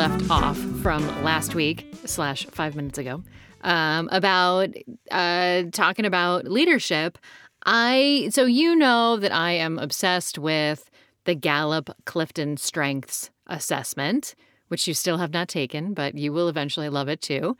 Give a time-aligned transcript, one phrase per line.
[0.00, 3.22] left off from last week slash five minutes ago
[3.64, 4.70] um, about
[5.10, 7.18] uh, talking about leadership.
[7.66, 10.90] I so you know that I am obsessed with
[11.24, 14.34] the Gallup Clifton Strengths Assessment,
[14.68, 17.58] which you still have not taken, but you will eventually love it too.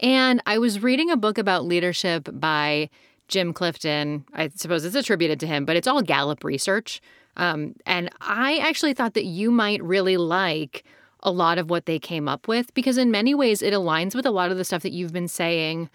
[0.00, 2.88] And I was reading a book about leadership by
[3.28, 4.24] Jim Clifton.
[4.32, 7.02] I suppose it's attributed to him, but it's all Gallup research.
[7.36, 10.82] Um, and I actually thought that you might really like
[11.24, 14.26] a lot of what they came up with because, in many ways, it aligns with
[14.26, 15.90] a lot of the stuff that you've been saying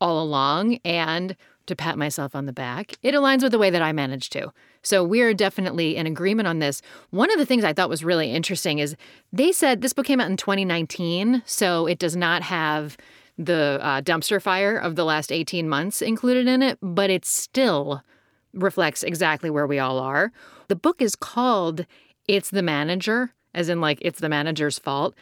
[0.00, 0.78] all along.
[0.84, 1.36] And
[1.66, 4.52] to pat myself on the back, it aligns with the way that I manage to.
[4.82, 6.82] So we are definitely in agreement on this.
[7.10, 8.96] One of the things I thought was really interesting is
[9.32, 12.96] they said this book came out in 2019, so it does not have
[13.38, 18.02] the uh, dumpster fire of the last 18 months included in it, but it still
[18.52, 20.32] reflects exactly where we all are.
[20.68, 21.86] The book is called
[22.28, 25.14] It's the Manager, as in, like, it's the manager's fault.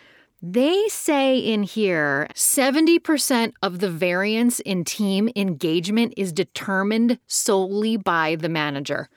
[0.42, 8.36] They say in here 70% of the variance in team engagement is determined solely by
[8.36, 9.10] the manager.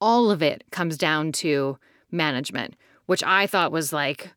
[0.00, 1.78] All of it comes down to
[2.10, 2.74] management,
[3.06, 4.32] which I thought was like,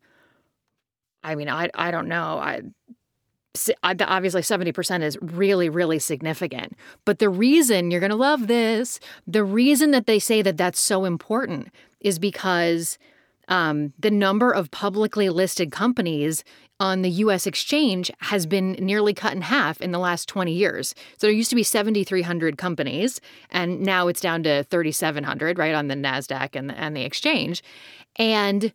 [1.24, 2.38] I mean, I, I don't know.
[2.38, 2.62] I,
[3.84, 9.44] obviously 70% is really really significant but the reason you're going to love this the
[9.44, 12.98] reason that they say that that's so important is because
[13.48, 16.44] um, the number of publicly listed companies
[16.80, 20.96] on the US exchange has been nearly cut in half in the last 20 years.
[21.18, 25.88] So there used to be 7,300 companies, and now it's down to 3,700, right, on
[25.88, 27.64] the NASDAQ and the, and the exchange.
[28.16, 28.74] And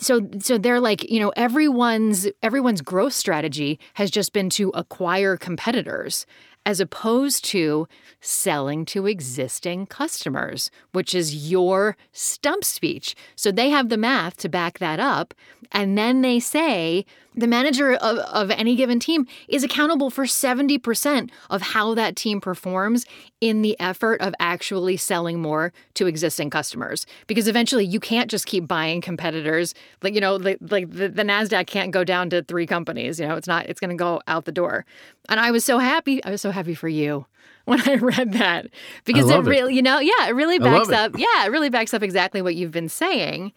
[0.00, 5.36] so so they're like you know everyone's everyone's growth strategy has just been to acquire
[5.36, 6.26] competitors
[6.64, 7.88] as opposed to
[8.20, 13.14] selling to existing customers, which is your stump speech.
[13.34, 15.34] So they have the math to back that up.
[15.72, 21.30] And then they say the manager of, of any given team is accountable for 70%
[21.50, 23.06] of how that team performs
[23.40, 27.06] in the effort of actually selling more to existing customers.
[27.26, 29.74] Because eventually you can't just keep buying competitors.
[30.02, 33.18] Like, you know, like, the, the NASDAQ can't go down to three companies.
[33.18, 34.84] You know, it's not, it's going to go out the door.
[35.28, 36.22] And I was so happy.
[36.24, 37.26] I was so happy for you
[37.64, 38.66] when I read that
[39.04, 41.16] because it really, you know, yeah, it really backs up.
[41.16, 43.52] Yeah, it really backs up exactly what you've been saying.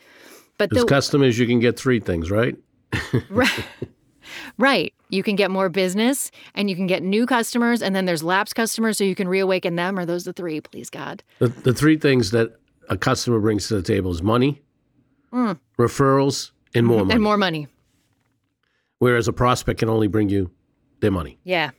[0.58, 2.56] But As the customers, you can get three things, right?
[3.30, 3.66] right.
[4.58, 4.94] Right.
[5.10, 8.56] You can get more business and you can get new customers, and then there's lapsed
[8.56, 10.00] customers, so you can reawaken them.
[10.00, 11.24] Are those the three, please God?
[11.40, 12.56] The, the three things that
[12.90, 14.62] a customer brings to the table is money,
[15.32, 15.60] mm.
[15.78, 17.14] referrals, and more money.
[17.14, 17.68] And more money.
[19.00, 20.52] Whereas a prospect can only bring you
[21.00, 21.38] their money.
[21.44, 21.72] Yeah.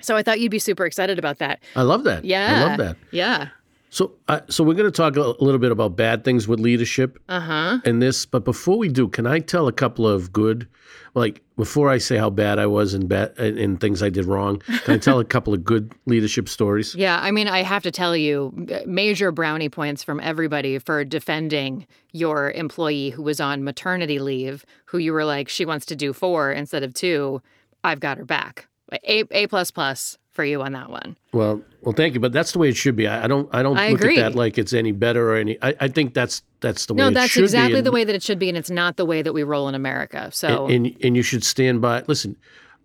[0.00, 1.62] So I thought you'd be super excited about that.
[1.76, 2.24] I love that.
[2.24, 2.54] Yeah.
[2.54, 2.96] I love that.
[3.10, 3.48] Yeah.
[3.92, 7.18] So, uh, so we're going to talk a little bit about bad things with leadership
[7.28, 7.80] uh-huh.
[7.84, 8.24] and this.
[8.24, 10.68] But before we do, can I tell a couple of good,
[11.14, 14.60] like before I say how bad I was and bad and things I did wrong?
[14.84, 16.94] Can I tell a couple of good leadership stories?
[16.94, 18.54] Yeah, I mean, I have to tell you,
[18.86, 24.98] major brownie points from everybody for defending your employee who was on maternity leave, who
[24.98, 27.42] you were like, she wants to do four instead of two.
[27.84, 28.68] I've got her back.
[28.92, 31.16] A A plus plus for you on that one.
[31.32, 33.06] Well, well, thank you, but that's the way it should be.
[33.06, 34.18] I, I don't, I don't I look agree.
[34.18, 35.58] at that like it's any better or any.
[35.62, 36.98] I, I think that's that's the way.
[36.98, 39.22] No, that's exactly and, the way that it should be, and it's not the way
[39.22, 40.30] that we roll in America.
[40.32, 42.02] So, and and, and you should stand by.
[42.06, 42.36] Listen,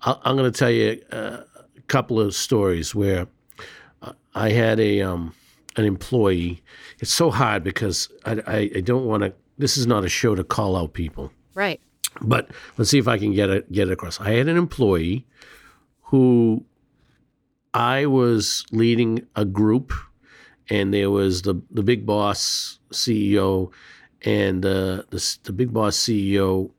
[0.02, 1.44] I, am going to tell you a
[1.88, 3.28] couple of stories where
[4.34, 5.34] I had a um
[5.76, 6.62] an employee.
[7.00, 9.34] It's so hard because I, I, I don't want to.
[9.58, 11.80] This is not a show to call out people, right?
[12.22, 14.20] But let's see if I can get it get it across.
[14.20, 15.26] I had an employee
[16.04, 16.66] who
[17.74, 19.92] I was leading a group,
[20.70, 23.72] and there was the the big boss CEO,
[24.24, 26.72] and uh, the the big boss CEO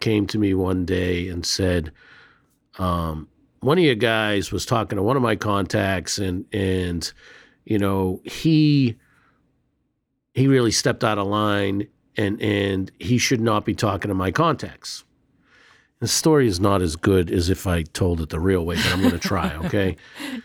[0.00, 1.90] came to me one day and said,
[2.78, 3.28] um,
[3.60, 7.12] "One of your guys was talking to one of my contacts, and and
[7.64, 8.96] you know he
[10.34, 11.88] he really stepped out of line,
[12.18, 15.04] and and he should not be talking to my contacts."
[16.00, 18.86] The story is not as good as if I told it the real way, but
[18.92, 19.54] I'm going to try.
[19.64, 19.96] Okay.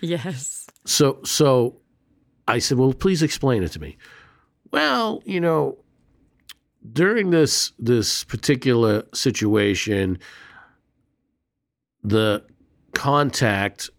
[0.01, 0.65] yes.
[0.85, 1.77] So so
[2.47, 3.97] I said, well, please explain it to me.
[4.71, 5.77] Well, you know,
[6.91, 10.17] during this this particular situation,
[12.03, 12.43] the
[12.93, 13.89] contact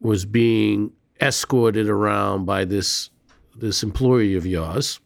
[0.00, 3.10] was being escorted around by this
[3.56, 5.00] this employee of yours,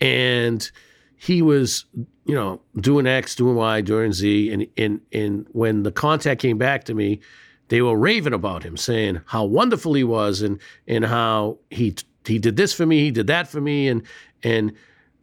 [0.00, 0.70] and
[1.16, 1.84] he was
[2.24, 4.52] you know, doing X, doing Y, doing Z.
[4.52, 7.20] And, and, and when the contact came back to me,
[7.68, 11.96] they were raving about him, saying how wonderful he was and, and how he,
[12.26, 13.88] he did this for me, he did that for me.
[13.88, 14.02] And,
[14.42, 14.72] and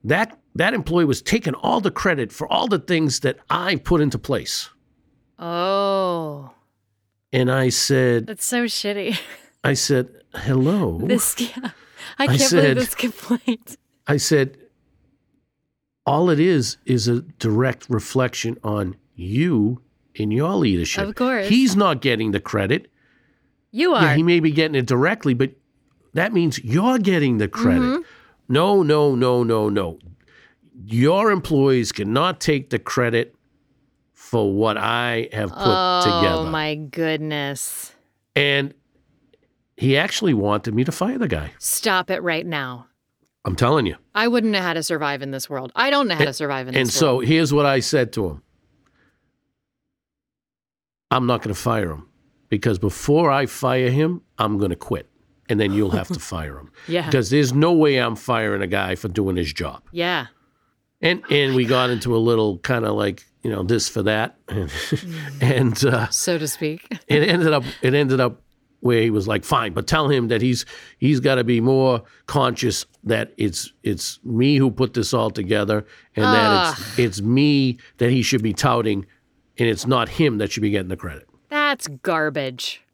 [0.04, 4.01] that that employee was taking all the credit for all the things that I put
[4.01, 4.69] into place.
[5.38, 6.51] Oh,
[7.31, 9.19] And I said, that's so shitty.
[9.63, 11.00] I said, hello.
[11.04, 11.71] This, yeah.
[12.18, 13.78] I I can't said- believe this complaint.
[14.07, 14.57] I said,
[16.06, 19.81] all it is is a direct reflection on you
[20.13, 21.07] in your leadership.
[21.07, 21.48] Of course.
[21.48, 22.92] He's not getting the credit.
[23.72, 24.04] You are.
[24.04, 25.52] Yeah, he may be getting it directly, but
[26.13, 27.81] that means you're getting the credit.
[27.81, 28.02] Mm-hmm.
[28.48, 30.00] No, no, no, no, no.
[30.86, 33.36] Your employees cannot take the credit
[34.13, 36.42] for what I have put oh together.
[36.42, 37.94] Oh my goodness.
[38.36, 38.74] And
[39.78, 41.54] he actually wanted me to fire the guy.
[41.60, 42.88] Stop it right now.
[43.45, 43.95] I'm telling you.
[44.15, 45.71] I wouldn't know how to survive in this world.
[45.75, 47.13] I don't know how to survive in this world.
[47.13, 47.24] And world.
[47.24, 48.42] so here's what I said to him
[51.12, 52.07] I'm not going to fire him
[52.50, 55.09] because before I fire him, I'm going to quit.
[55.47, 56.71] And then you'll have to fire him.
[56.88, 57.06] Yeah.
[57.06, 59.83] Because there's no way I'm firing a guy for doing his job.
[59.92, 60.27] yeah.
[61.01, 64.38] And and we got into a little kind of like, you know, this for that.
[64.47, 64.71] And,
[65.42, 66.88] and uh, So to speak.
[67.07, 68.42] it ended up it ended up
[68.86, 70.64] where he was like, fine, but tell him that he's
[71.00, 75.84] he's got to be more conscious that it's it's me who put this all together,
[76.16, 79.08] and that it's it's me that he should be touting,
[79.58, 81.28] and it's not him that should be getting the credit.
[81.50, 82.85] That's garbage.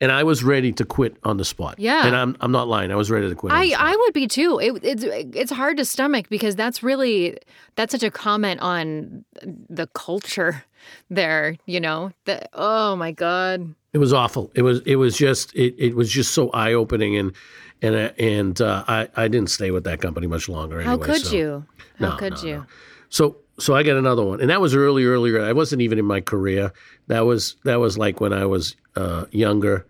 [0.00, 1.76] And I was ready to quit on the spot.
[1.78, 2.06] Yeah.
[2.06, 2.92] and I'm I'm not lying.
[2.92, 3.52] I was ready to quit.
[3.52, 3.72] I.
[3.78, 4.58] I would be too.
[4.58, 7.38] It, it's it's hard to stomach because that's really
[7.76, 10.64] that's such a comment on the culture
[11.08, 11.56] there.
[11.64, 14.50] You know, the, oh my god, It was awful.
[14.54, 17.32] It was it was just it, it was just so eye opening and
[17.80, 20.82] and uh, and uh, I I didn't stay with that company much longer.
[20.82, 21.34] how could so.
[21.36, 21.66] you?
[21.98, 22.66] How No, could no, you?
[23.08, 25.42] So so I got another one, and that was early, earlier.
[25.42, 26.72] I wasn't even in my career.
[27.06, 29.86] That was that was like when I was uh, younger,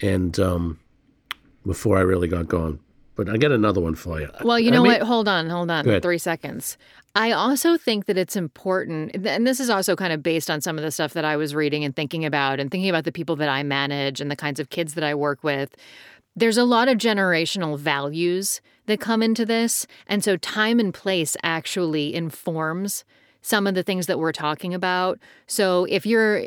[0.00, 0.78] and um,
[1.66, 2.80] before I really got going.
[3.16, 4.30] But I got another one for you.
[4.42, 5.02] Well, you I know mean- what?
[5.02, 6.00] Hold on, hold on.
[6.00, 6.78] Three seconds.
[7.14, 10.78] I also think that it's important, and this is also kind of based on some
[10.78, 13.36] of the stuff that I was reading and thinking about, and thinking about the people
[13.36, 15.74] that I manage and the kinds of kids that I work with.
[16.36, 19.86] There's a lot of generational values that come into this.
[20.06, 23.04] And so time and place actually informs
[23.42, 25.18] some of the things that we're talking about.
[25.46, 26.44] So if you're,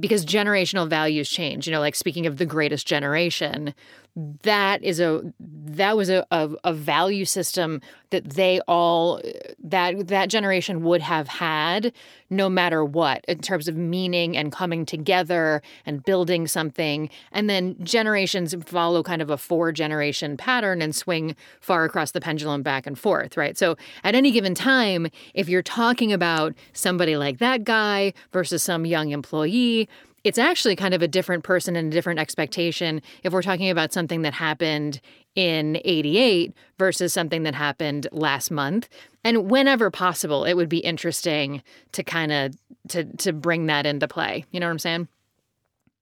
[0.00, 3.74] because generational values change, you know, like speaking of the greatest generation,
[4.14, 7.80] that is a that was a, a, a value system
[8.10, 9.22] that they all
[9.62, 11.94] that that generation would have had
[12.28, 17.08] no matter what in terms of meaning and coming together and building something.
[17.30, 22.20] And then generations follow kind of a four generation pattern and swing far across the
[22.20, 23.56] pendulum back and forth right?
[23.56, 28.84] So at any given time if you're talking about somebody like that guy versus some
[28.84, 29.88] young employee
[30.24, 33.92] it's actually kind of a different person and a different expectation if we're talking about
[33.92, 35.00] something that happened
[35.34, 38.88] in 88 versus something that happened last month.
[39.24, 42.54] And whenever possible it would be interesting to kind of
[42.88, 44.44] to to bring that into play.
[44.50, 45.08] You know what i'm saying?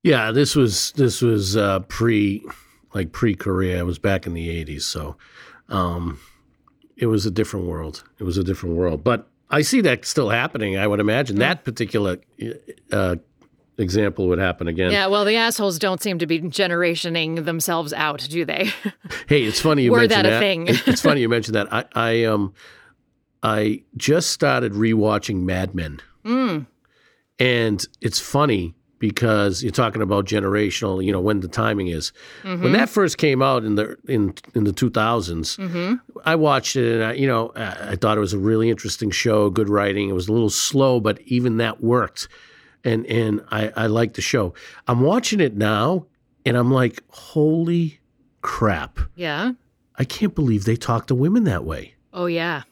[0.02, 2.42] Yeah, this was this was uh, pre
[2.94, 5.16] like pre korea It was back in the '80s, so
[5.68, 6.18] um,
[6.96, 8.02] it was a different world.
[8.18, 10.78] It was a different world, but I see that still happening.
[10.78, 11.36] I would imagine.
[11.36, 12.18] That particular
[12.92, 13.16] uh,
[13.80, 14.92] example would happen again.
[14.92, 18.70] yeah well the assholes don't seem to be generationing themselves out do they
[19.28, 20.66] Hey, it's funny you mentioned that a thing?
[20.68, 21.72] It- it's funny you mentioned that.
[21.72, 22.52] I, I um
[23.42, 26.00] I just started rewatching Mad Men.
[26.24, 26.66] mm.
[27.38, 32.12] And it's funny because you're talking about generational, you know, when the timing is.
[32.42, 32.62] Mm-hmm.
[32.62, 35.94] When that first came out in the in in the 2000s, Mm-hmm.
[36.26, 39.10] I watched it and I, you know, I, I thought it was a really interesting
[39.10, 40.10] show, good writing.
[40.10, 42.28] It was a little slow, but even that worked.
[42.84, 44.54] And and I I liked the show.
[44.88, 46.06] I'm watching it now
[46.46, 48.00] and I'm like, "Holy
[48.42, 48.98] crap.
[49.14, 49.52] yeah
[49.96, 52.62] I can't believe they talk to women that way." oh yeah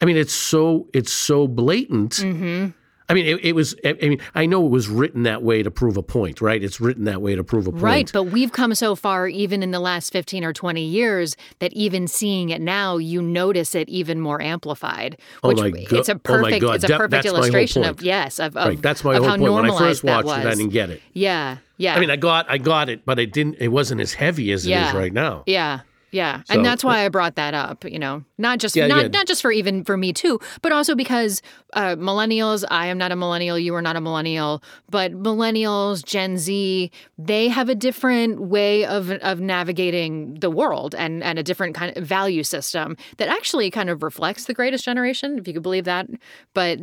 [0.00, 2.12] I mean, it's so it's so blatant.
[2.12, 2.70] mm-hmm
[3.10, 3.74] I mean, it, it was.
[3.84, 6.62] I mean, I know it was written that way to prove a point, right?
[6.62, 7.82] It's written that way to prove a point.
[7.82, 11.72] Right, but we've come so far, even in the last 15 or 20 years, that
[11.72, 15.16] even seeing it now, you notice it even more amplified.
[15.42, 18.02] Oh Which my go- it's a oh my perfect, God, it's a perfect illustration of
[18.02, 18.82] yes, of, of, right.
[18.82, 19.52] That's my of whole point.
[19.52, 20.46] When I first watched it.
[20.46, 21.00] I didn't get it.
[21.14, 21.94] Yeah, yeah.
[21.94, 23.56] I mean, I got I got it, but it didn't.
[23.58, 24.94] It wasn't as heavy as it is Yeah.
[24.96, 25.44] right now.
[25.46, 25.80] Yeah.
[26.10, 26.42] Yeah.
[26.44, 28.24] So- and that's why I brought that up, you know.
[28.38, 29.08] Not just Yeah, not yeah.
[29.08, 31.42] not just for even for me too, but also because
[31.74, 36.38] uh millennials, I am not a millennial, you are not a millennial, but millennials, Gen
[36.38, 41.74] Z, they have a different way of of navigating the world and and a different
[41.74, 45.62] kind of value system that actually kind of reflects the greatest generation, if you could
[45.62, 46.06] believe that.
[46.54, 46.78] But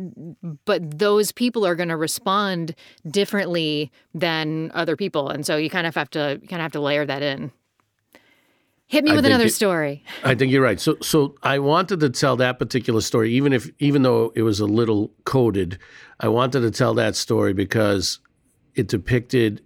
[0.66, 2.74] but those people are going to respond
[3.10, 6.72] differently than other people, and so you kind of have to you kind of have
[6.72, 7.50] to layer that in.
[8.88, 10.04] Hit me I with another it- story.
[10.22, 10.80] I think you're right.
[10.80, 14.60] So, so I wanted to tell that particular story, even if, even though it was
[14.60, 15.78] a little coded,
[16.20, 18.20] I wanted to tell that story because
[18.74, 19.62] it depicted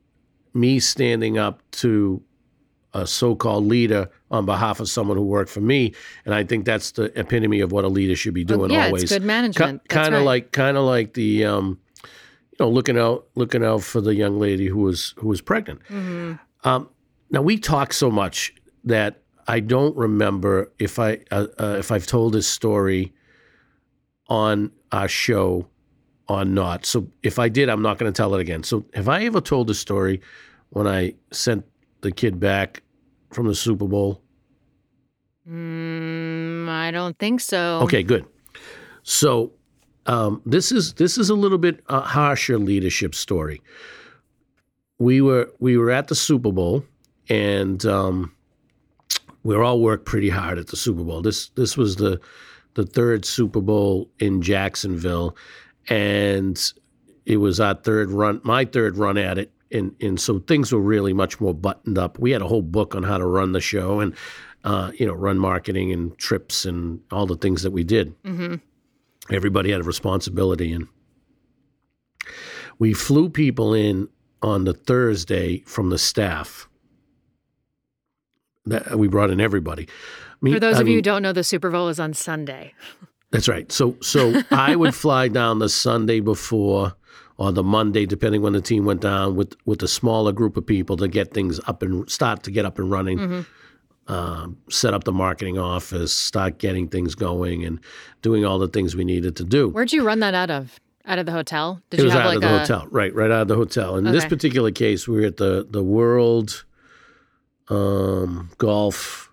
[0.54, 2.22] me standing up to
[2.92, 6.90] a so-called leader on behalf of someone who worked for me, and I think that's
[6.92, 9.04] the epitome of what a leader should be doing yeah, always.
[9.04, 9.82] it's good management.
[9.84, 10.26] That's kind of right.
[10.26, 14.40] like, kind of like the, um, you know, looking out, looking out for the young
[14.40, 15.80] lady who was who was pregnant.
[15.84, 16.34] Mm-hmm.
[16.68, 16.88] Um,
[17.30, 18.52] now we talk so much
[18.84, 23.12] that I don't remember if I uh, uh, if I've told this story
[24.28, 25.66] on our show
[26.28, 26.86] or not.
[26.86, 28.62] So if I did, I'm not going to tell it again.
[28.62, 30.20] So have I ever told this story
[30.70, 31.64] when I sent
[32.02, 32.82] the kid back
[33.32, 34.22] from the Super Bowl?
[35.48, 37.80] Mm, I don't think so.
[37.82, 38.24] Okay, good.
[39.02, 39.52] So
[40.06, 43.60] um, this is this is a little bit a harsher leadership story.
[44.98, 46.84] We were we were at the Super Bowl,
[47.28, 48.32] and um,
[49.42, 51.22] we all worked pretty hard at the Super Bowl.
[51.22, 52.20] This this was the
[52.74, 55.36] the third Super Bowl in Jacksonville,
[55.88, 56.72] and
[57.26, 59.52] it was our third run, my third run at it.
[59.72, 62.18] And, and so things were really much more buttoned up.
[62.18, 64.16] We had a whole book on how to run the show and,
[64.64, 68.14] uh, you know, run marketing and trips and all the things that we did.
[68.24, 68.56] hmm
[69.30, 70.72] Everybody had a responsibility.
[70.72, 70.88] And
[72.80, 74.08] we flew people in
[74.42, 76.68] on the Thursday from the staff.
[78.70, 79.86] That, we brought in everybody.
[80.40, 82.72] Me- For those I of you who don't know, the Super Bowl is on Sunday.
[83.30, 83.70] that's right.
[83.70, 86.94] So so I would fly down the Sunday before
[87.36, 90.64] or the Monday, depending when the team went down, with with a smaller group of
[90.66, 93.18] people to get things up and start to get up and running.
[93.18, 93.46] Mhm.
[94.08, 97.78] Um, set up the marketing office, start getting things going, and
[98.22, 99.68] doing all the things we needed to do.
[99.68, 100.80] Where'd you run that out of?
[101.06, 101.80] Out of the hotel?
[101.90, 103.14] Did it you was have out like of the a hotel, right?
[103.14, 103.96] Right out of the hotel.
[103.96, 106.64] In this particular case, we were at the the World
[107.70, 109.28] um, Golf.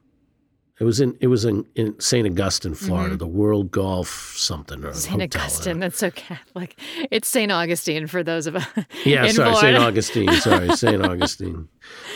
[0.80, 2.28] It was in it was in, in St.
[2.28, 3.16] Augustine, Florida.
[3.18, 4.98] The World Golf something or Mm-hmm.
[5.20, 5.36] St.
[5.36, 5.80] Augustine?
[5.80, 6.80] That's so Catholic.
[7.10, 7.52] It's St.
[7.52, 8.68] Augustine for those of us.
[9.04, 9.76] Yeah, in sorry, St.
[9.78, 10.32] Augustine.
[10.34, 11.04] Sorry, St.
[11.12, 11.68] Augustine.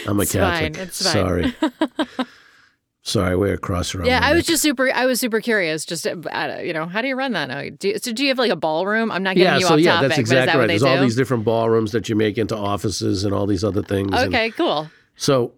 [0.07, 0.87] I'm a It's fine, Catholic.
[0.89, 1.13] it's fine.
[1.13, 2.27] Sorry.
[3.01, 4.05] sorry, we're across around.
[4.05, 4.91] Yeah, I was just super.
[4.93, 5.83] I was super curious.
[5.83, 7.47] Just uh, you know, how do you run that?
[7.47, 7.63] now?
[7.79, 9.11] Do you, so do you have like a ballroom?
[9.11, 10.09] I'm not getting Yeah, you so off yeah, topic.
[10.09, 10.67] that's but is that exactly right.
[10.67, 14.11] There's all these different ballrooms that you make into offices and all these other things.
[14.13, 14.87] and- Okay, cool.
[15.15, 15.53] So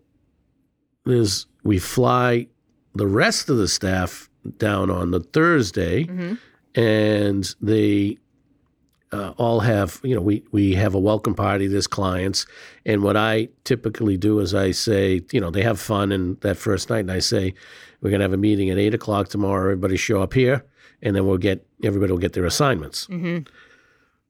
[1.05, 2.48] there's we fly
[2.95, 6.33] the rest of the staff down on the Thursday, hmm
[6.75, 8.17] and they
[9.12, 11.67] uh, all have you know we we have a welcome party.
[11.67, 12.48] There's clients,
[12.86, 16.57] and what I typically do is I say you know they have fun and that
[16.57, 17.53] first night, and I say
[18.01, 19.63] we're gonna have a meeting at eight o'clock tomorrow.
[19.65, 20.65] Everybody show up here,
[21.03, 23.05] and then we'll get everybody will get their assignments.
[23.05, 23.39] hmm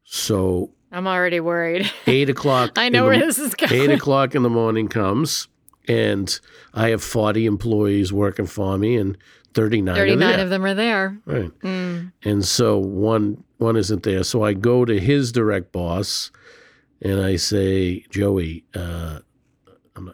[0.04, 1.90] So I'm already worried.
[2.08, 2.72] eight o'clock.
[2.76, 3.72] I know the where this is going.
[3.74, 5.48] eight o'clock in the morning comes,
[5.88, 6.40] and
[6.74, 9.18] I have forty employees working for me, and
[9.54, 9.96] thirty nine.
[9.96, 11.18] Thirty-nine of them are there.
[11.26, 12.12] Right, Mm.
[12.24, 14.24] and so one one isn't there.
[14.24, 16.32] So I go to his direct boss,
[17.02, 19.20] and I say, Joey, uh,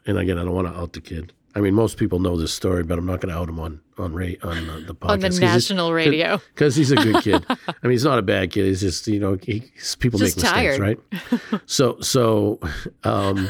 [0.06, 1.34] and again, I don't want to out the kid.
[1.56, 3.82] I mean, most people know this story, but I'm not going to out him on
[3.98, 6.38] on ra- on uh, the podcast On the national radio.
[6.54, 7.44] because he's a good kid.
[7.50, 8.66] I mean, he's not a bad kid.
[8.66, 9.64] He's just you know, he,
[10.00, 11.00] people Just make mistakes, right?
[11.66, 12.60] so so
[13.04, 13.48] um,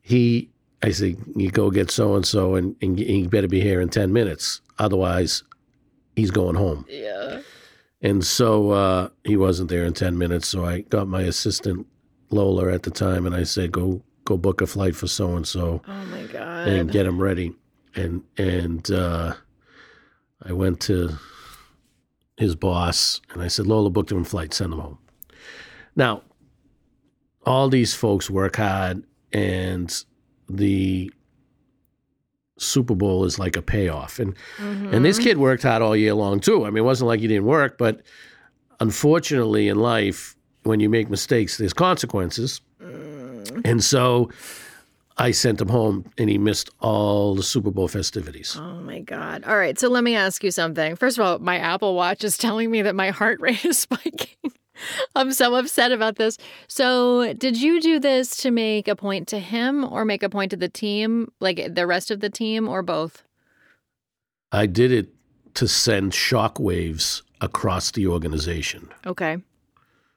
[0.00, 0.50] he,
[0.82, 4.12] I say, you go get so and so, and he better be here in ten
[4.12, 5.42] minutes, otherwise,
[6.14, 6.84] he's going home.
[6.88, 7.40] Yeah.
[8.02, 10.46] And so uh, he wasn't there in ten minutes.
[10.48, 11.86] So I got my assistant
[12.30, 15.46] Lola at the time, and I said, go go book a flight for so and
[15.46, 16.68] so Oh my god.
[16.68, 17.54] and get him ready.
[17.94, 19.34] And and uh,
[20.42, 21.16] I went to
[22.36, 24.98] his boss and I said, Lola booked him a flight, send him home.
[25.94, 26.22] Now,
[27.46, 30.04] all these folks work hard, and
[30.48, 31.10] the
[32.58, 34.18] Super Bowl is like a payoff.
[34.18, 34.92] And Mhm.
[34.92, 36.64] and this kid worked hard all year long too.
[36.64, 38.00] I mean, it wasn't like he didn't work, but
[38.80, 42.60] unfortunately in life, when you make mistakes, there's consequences.
[42.82, 43.62] Mm.
[43.64, 44.30] And so
[45.18, 48.56] I sent him home and he missed all the Super Bowl festivities.
[48.58, 49.44] Oh my God.
[49.46, 49.78] All right.
[49.78, 50.96] So let me ask you something.
[50.96, 54.52] First of all, my Apple Watch is telling me that my heart rate is spiking.
[55.16, 56.38] I'm so upset about this.
[56.68, 60.50] So, did you do this to make a point to him or make a point
[60.50, 63.22] to the team, like the rest of the team, or both?
[64.52, 65.08] I did it
[65.54, 68.88] to send shockwaves across the organization.
[69.06, 69.38] Okay.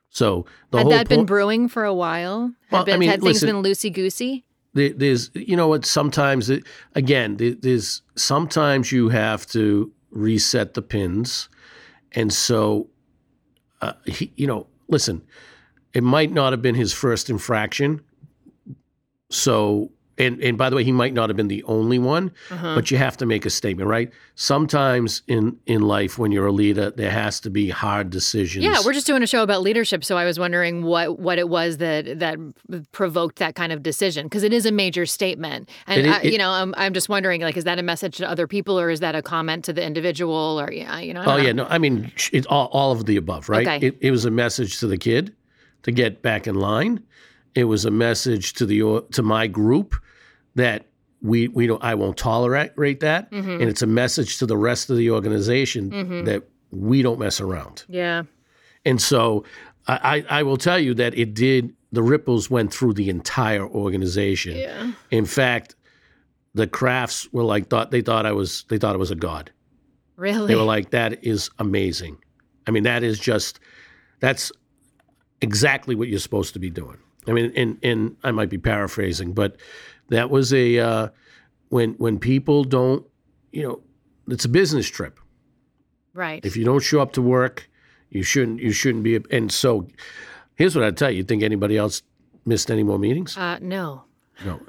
[0.09, 0.97] So the whole thing.
[0.97, 2.53] Had that been brewing for a while?
[2.67, 4.43] Had, Well, I mean, had things listen- been loosey goosey?
[4.73, 6.63] there, there's you know what sometimes it,
[6.93, 11.49] again there- there's sometimes you have to reset the pins
[12.11, 12.87] and so
[13.81, 15.21] uh, he, you know listen
[15.93, 18.01] it might not have been his first infraction
[19.29, 22.75] so and and by the way, he might not have been the only one, Uh-huh.
[22.75, 24.11] but you have to make a statement, right?
[24.35, 28.65] Sometimes in in life, when you're a leader, there has to be hard decisions.
[28.65, 31.49] Yeah, we're just doing a show about leadership, so I was wondering what what it
[31.49, 32.37] was that that
[32.91, 36.31] provoked that kind of decision because it is a major statement, and It I, it-
[36.33, 38.89] you know, I'm I'm just wondering like, is that a message to other people or
[38.89, 41.21] is that a comment to the individual or yeah, you know?
[41.25, 41.43] Oh know.
[41.43, 43.67] yeah, no, I mean sh- it, all, all of the above, right?
[43.67, 43.87] Okay.
[43.87, 45.35] It, it was a message to the kid
[45.83, 47.03] to get back in line.
[47.55, 49.95] It was a message to the to my group
[50.55, 50.85] that
[51.21, 53.49] we we don't I won't tolerate that, Mm-hmm.
[53.61, 55.89] and it's a message to the rest of the organization
[56.25, 57.83] that we don't mess around.
[57.89, 58.23] Yeah.
[58.85, 59.43] And so
[59.87, 61.73] I, I I will tell you that it did.
[61.91, 64.55] The ripples went through the entire organization.
[64.55, 64.91] Yeah.
[65.09, 65.75] In fact,
[66.53, 69.51] the Krafts were like thought they thought I was they thought I was a god.
[70.15, 70.47] Really?
[70.47, 72.17] They were like, that is amazing.
[72.67, 73.59] I mean, that is just,
[74.19, 74.51] that's
[75.41, 76.97] exactly what you're supposed to be doing.
[77.25, 79.55] I mean, and, and I might be paraphrasing, but
[80.09, 81.07] that was a, uh,
[81.69, 83.05] when, when people don't,
[83.51, 83.81] you know,
[84.27, 85.19] it's a business trip.
[86.13, 86.43] right.
[86.45, 87.69] If you don't show up to work,
[88.09, 89.19] you shouldn't, you shouldn't be.
[89.31, 89.87] And so
[90.55, 91.17] here's what I tell you.
[91.17, 92.01] You think anybody else
[92.45, 93.37] missed any more meetings?
[93.37, 94.03] uh, no.
[94.45, 94.61] No,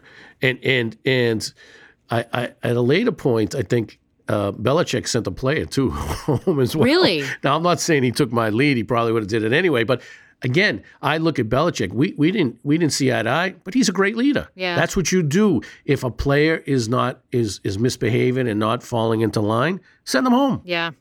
[0.43, 1.53] and and and
[2.11, 6.59] I, I at a later point, I think uh, Belichick sent a player too home
[6.59, 6.85] as well.
[6.87, 7.23] Really?
[7.45, 9.85] Now I'm not saying he took my lead; he probably would have did it anyway.
[9.85, 10.03] But
[10.43, 11.93] again, I look at Belichick.
[11.93, 14.49] We we didn't we didn't see eye to eye, but he's a great leader.
[14.55, 14.77] Yeah.
[14.77, 15.63] that's what you do.
[15.85, 20.33] If a player is not is is misbehaving and not falling into line, send them
[20.33, 20.63] home.
[20.65, 20.93] Yeah.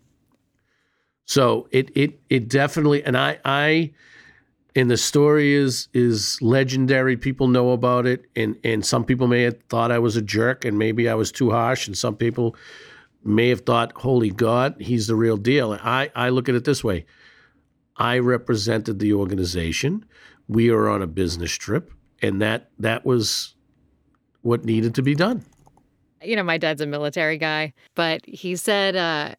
[1.26, 3.92] So it it it definitely and I I
[4.76, 7.18] and the story is is legendary.
[7.18, 10.66] People know about it, and and some people may have thought I was a jerk,
[10.66, 12.56] and maybe I was too harsh, and some people
[13.24, 16.84] may have thought, "Holy God, he's the real deal." I I look at it this
[16.84, 17.06] way:
[18.00, 20.06] I represented the organization.
[20.48, 21.92] We are on a business trip,
[22.22, 23.56] and that that was
[24.42, 25.44] what needed to be done.
[26.24, 29.36] you know, my dad's a military guy, but he said uh,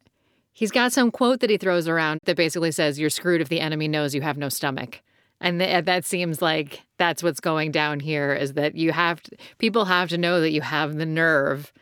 [0.53, 3.59] he's got some quote that he throws around that basically says, You're screwed if the
[3.59, 5.01] enemy knows you have no stomach.
[5.39, 9.35] And th- that seems like that's what's going down here is that you have to,
[9.57, 11.73] people have to know that you have the nerve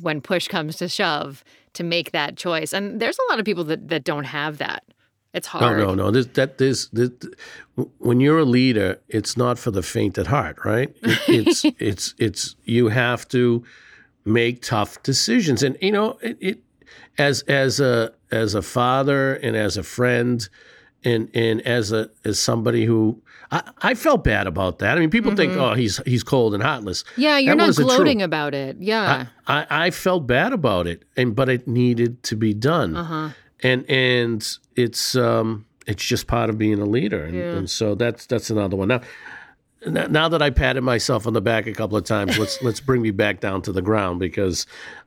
[0.00, 2.72] when push comes to shove to make that choice.
[2.72, 4.84] And there's a lot of people that, that don't have that.
[5.32, 5.78] It's hard.
[5.78, 6.10] no, no.
[6.10, 7.10] This, that this, this,
[7.98, 10.94] when you're a leader, it's not for the faint at heart, right?
[11.02, 13.62] It, it's it's it's you have to
[14.24, 16.58] make tough decisions, and you know it, it
[17.18, 20.48] as as a as a father and as a friend,
[21.04, 24.96] and and as a as somebody who I, I felt bad about that.
[24.96, 27.04] I mean, people think, oh, he's he's cold and heartless.
[27.16, 27.84] Yeah, you're That not true.
[27.84, 28.76] gloating about it.
[28.80, 29.26] Yeah.
[29.46, 33.28] I, I felt bad about it, and but it needed to be done, Uh-huh.
[33.62, 34.46] And and
[34.76, 37.56] it's um it's just part of being a leader, and, Yeah.
[37.56, 38.88] and so that's that's another one.
[39.86, 42.80] Now, now that I patted myself on the back a couple of times, let's let's
[42.80, 44.66] bring me back down to the ground because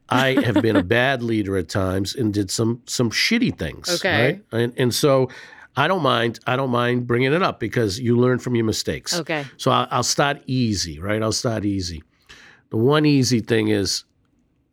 [0.09, 3.89] I have been a bad leader at times and did some some shitty things.
[3.95, 4.41] Okay.
[4.51, 4.61] right?
[4.61, 5.29] and and so.
[5.75, 6.39] I don't mind.
[6.45, 9.17] I don't mind bringing it up because you learn from your mistakes.
[9.17, 9.43] Okay.
[9.57, 11.19] So I'll, I'll start easy, right?
[11.19, 12.03] I'll start easy.
[12.69, 14.03] The one easy thing is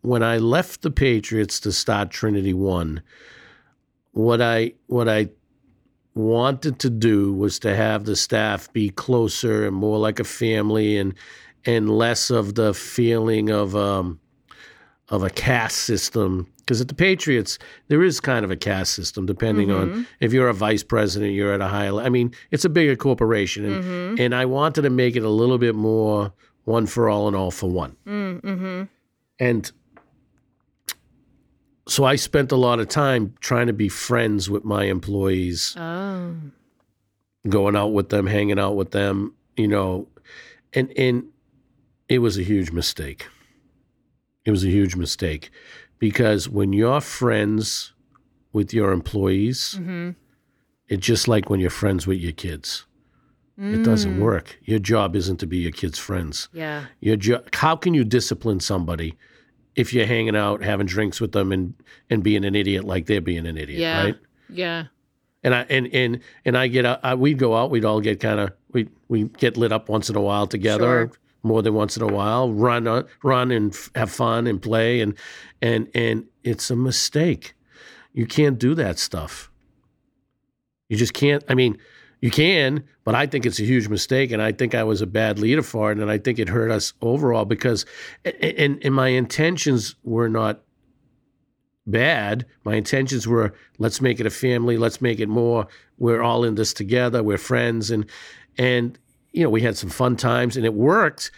[0.03, 3.01] when I left the Patriots to start Trinity One,
[4.13, 5.29] what I what I
[6.15, 10.97] wanted to do was to have the staff be closer and more like a family
[10.97, 11.15] and
[11.65, 14.19] and less of the feeling of um
[15.09, 16.47] of a caste system.
[16.59, 20.49] Because at the Patriots there is kind of a caste system depending on if you're
[20.49, 24.35] a vice president you're at a higher I mean it's a bigger corporation and and
[24.35, 26.33] I wanted to make it a little bit more
[26.65, 27.97] one for all and all for one.
[28.07, 28.83] Mm-hmm.
[29.41, 29.73] and
[31.89, 36.35] so I spent a lot of time trying to be friends with my employees, Oh.
[37.49, 40.09] going out with them, hanging out with them, you know,
[40.73, 41.25] and and
[42.09, 43.27] it was a huge mistake.
[44.45, 45.51] It was a huge mistake
[45.99, 47.93] because when you're friends
[48.53, 50.11] with your employees, Mm-hmm.
[50.89, 52.87] it's just like when you're friends with your kids.
[53.63, 54.59] It doesn't work.
[54.65, 56.49] Your job isn't to be your kids' friends.
[56.51, 56.87] Yeah.
[57.01, 59.17] Your jo- how can you discipline somebody
[59.81, 61.75] if you're hanging out, having drinks with them, and
[62.11, 64.03] and being an idiot like they're being an idiot, Yeah.
[64.05, 64.17] right?
[64.49, 64.85] Yeah.
[65.43, 67.01] And I and and and I get out.
[67.03, 67.71] I, we'd go out.
[67.71, 71.09] We'd all get kind of we we get lit up once in a while together,
[71.09, 71.13] Sure.
[71.43, 72.53] more than once in a while.
[72.53, 75.15] Run uh, run and f- have fun and play and
[75.63, 77.55] and and it's a mistake.
[78.13, 79.51] You can't do that stuff.
[80.89, 81.43] You just can't.
[81.49, 81.79] I mean,
[82.21, 85.07] you can, but I think it's a huge mistake, and I think I was a
[85.07, 87.87] bad leader for it, and I think it hurt us overall because,
[88.25, 90.61] and and my intentions were not
[91.87, 92.45] bad.
[92.65, 95.67] My intentions were let's make it a family, let's make it more.
[95.99, 97.23] We're all in this together.
[97.23, 98.05] We're friends, and
[98.59, 98.99] and
[99.33, 101.31] you know we had some fun times, and it worked.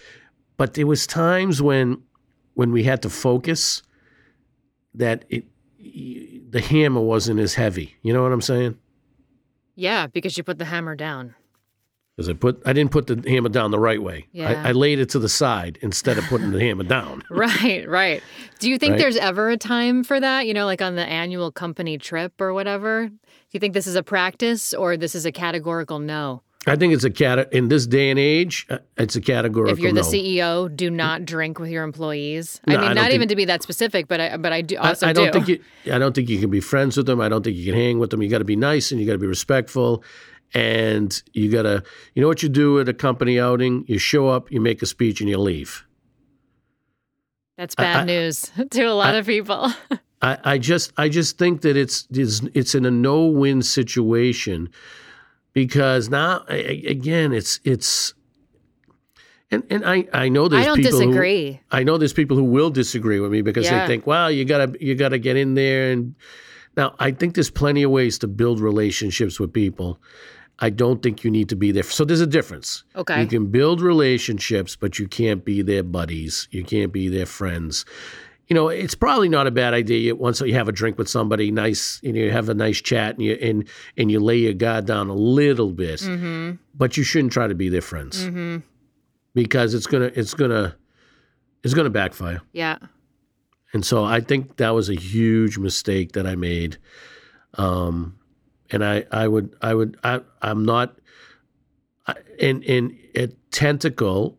[0.57, 2.03] but there was times when
[2.55, 3.83] when we had to focus
[4.95, 5.45] that it
[6.51, 7.97] the hammer wasn't as heavy.
[8.03, 8.79] You know what I'm saying?
[9.75, 11.35] Yeah, because you put the hammer down.
[12.17, 14.27] Because I put I didn't put the hammer down the right way.
[14.33, 14.63] Yeah.
[14.65, 17.23] I, I laid it to the side instead of putting the hammer down.
[17.31, 18.23] Right, right.
[18.59, 18.99] Do you think Right.
[18.99, 20.47] there's ever a time for that?
[20.47, 23.09] You know, like on the annual company trip or whatever?
[23.09, 23.17] Do
[23.53, 26.43] you think this is a practice or this is a categorical no?
[26.65, 28.67] I think it's a cat in this day and age.
[28.71, 30.07] uh, It's a categorical if you're the no.
[30.09, 32.61] CEO, do not drink with your employees.
[32.69, 34.63] No, I I mean, don't think- even to be that specific, but I but I
[34.63, 35.41] do I, also I don't do.
[35.43, 35.93] think you.
[35.95, 37.21] I don't think you can be friends with them.
[37.21, 38.23] I don't think you can hang with them.
[38.23, 40.05] You got to be nice and you got to be respectful,
[40.55, 41.83] and you got to.
[42.15, 43.85] You know what you do at a company outing?
[43.89, 45.85] You show up, you make a speech, and you leave.
[47.59, 49.73] That's bad I- news to a lot of people.
[50.23, 54.69] I, I just I just think that it's it's, it's in a no win situation
[55.53, 58.15] because now again it's it's
[59.51, 61.61] and and I I know there's I don't people who- disagree.
[61.71, 63.81] I know there's people who will disagree with me because Yeah.
[63.87, 66.15] they think, wow, you gotta you gotta get in there and
[66.77, 70.01] now I think there's plenty of ways to build relationships with people.
[70.59, 71.83] I don't think you need to be there.
[71.83, 72.85] So there's a difference.
[72.95, 73.21] Okay.
[73.21, 76.47] You can build relationships, but you can't be their buddies.
[76.51, 77.85] You can't be their friends.
[78.49, 80.15] You know, it's probably not a bad idea.
[80.15, 83.15] Once you have a drink with somebody, nice, you know, you have a nice chat,
[83.15, 86.57] and you and and you lay your guard down a little bit, Mm-hmm.
[86.75, 88.59] but you shouldn't try to be their friends Mm-hmm.
[89.35, 90.77] because it's gonna it's gonna
[91.63, 92.43] it's gonna backfire.
[92.53, 92.79] Yeah.
[93.73, 96.77] And so I think that was a huge mistake that I made.
[97.55, 98.19] Um,
[98.71, 100.99] and I, I would, I would, I, I'm not.
[102.07, 104.39] I- And and at Tentacle,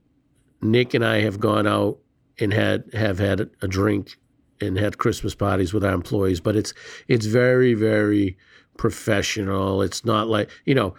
[0.61, 1.97] Nick and I have gone out
[2.39, 4.17] and had have had a drink
[4.61, 6.73] and had Christmas parties with our employees, but it's
[7.07, 8.37] it's very very
[8.77, 9.81] professional.
[9.81, 10.95] It's not like you know.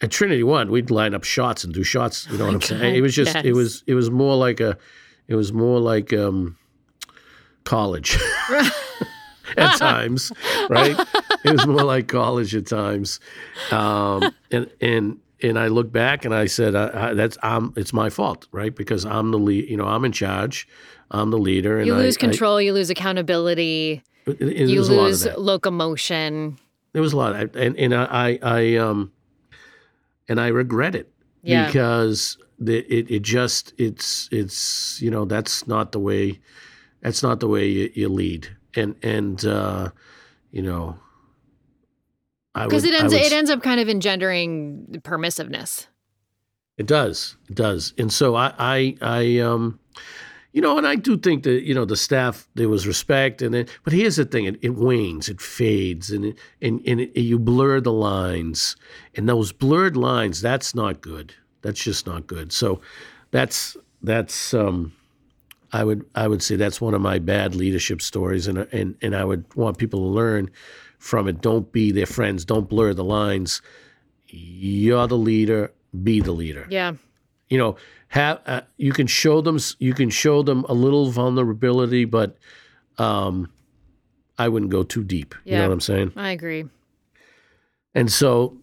[0.00, 2.28] At Trinity One, we'd line up shots and do shots.
[2.30, 2.94] You know what I'm saying?
[2.94, 3.44] It was just, yes.
[3.44, 4.78] it was, it was more like a,
[5.26, 6.56] it was more like um,
[7.64, 8.16] college
[9.56, 10.32] at times,
[10.70, 10.98] right?
[11.44, 13.20] It was more like college at times,
[13.70, 17.92] um, and and and I look back and I said, I, I, "That's I'm it's
[17.92, 18.74] my fault, right?
[18.74, 19.68] Because I'm the lead.
[19.68, 20.66] You know, I'm in charge.
[21.10, 24.88] I'm the leader, and You lose I- control, you lose accountability, it- it- you was
[24.90, 26.58] a lot of lose locomotion.
[26.92, 29.12] There was a lot, of, and and I, I um,
[30.28, 31.10] and I regret it
[31.42, 31.66] Yeah.
[31.66, 36.40] because the, it it just it's it's you know that's not the way
[37.00, 39.90] that's not the way you, you lead and and uh,
[40.50, 40.98] you know
[42.64, 45.86] Because it ends would it ends up kind of engendering permissiveness.
[46.78, 47.36] It does.
[47.48, 47.92] It does.
[47.98, 49.80] And so I, I, I, um,
[50.52, 53.52] you know, and I do think that you know the staff there was respect, and
[53.52, 57.20] then, but here's the thing: it, it wanes, it fades, and it, and and it,
[57.20, 58.76] you blur the lines,
[59.14, 61.34] and those blurred lines, that's not good.
[61.62, 62.52] That's just not good.
[62.52, 62.80] So,
[63.30, 64.92] that's that's um,
[65.72, 69.14] I would I would say that's one of my bad leadership stories, and and and
[69.14, 70.50] I would want people to learn
[70.98, 71.40] from it.
[71.40, 72.44] Don't be their friends.
[72.44, 73.62] Don't blur the lines.
[74.26, 75.72] You're the leader.
[76.02, 76.92] Be the leader Yeah.
[77.48, 77.76] you know
[78.08, 82.36] have uh, you can show them you can show them a little vulnerability but
[82.98, 83.50] um
[84.38, 85.52] i wouldn't go too deep Yeah.
[85.52, 86.66] you know what i'm saying I agree.
[87.94, 88.58] and so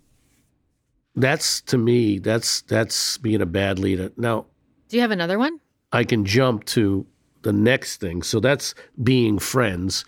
[1.15, 4.45] that's to me that's that's being a bad leader now
[4.89, 5.59] Do you have another one?
[5.91, 7.05] i can jump to
[7.41, 10.05] the next thing so that's being friends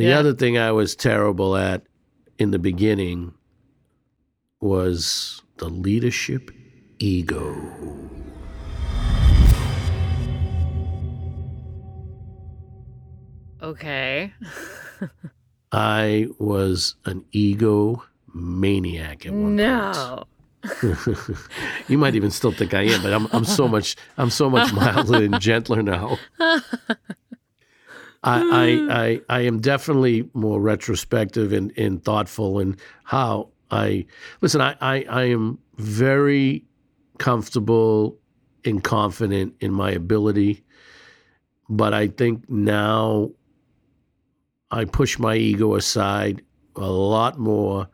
[0.00, 0.18] the Yeah.
[0.18, 1.82] other thing i was terrible at
[2.38, 3.32] in the beginning
[4.60, 6.50] was the leadership
[6.98, 7.54] ego
[13.62, 14.32] Okay.
[15.72, 18.02] I was an ego
[18.34, 19.92] maniac at one No.
[20.16, 20.26] point.
[21.88, 24.72] you might even still think I am, but I'm I'm so much I'm so much
[24.74, 26.18] milder and gentler now.
[28.22, 28.90] I, I mm.
[28.92, 34.06] I I am definitely more retrospective and, and thoughtful in how I
[34.42, 34.60] listen.
[34.60, 36.64] I, I I am very
[37.18, 38.18] comfortable
[38.64, 40.62] and confident in my ability,
[41.68, 43.30] but I think now
[44.70, 46.42] I push my ego aside
[46.76, 47.88] a lot more.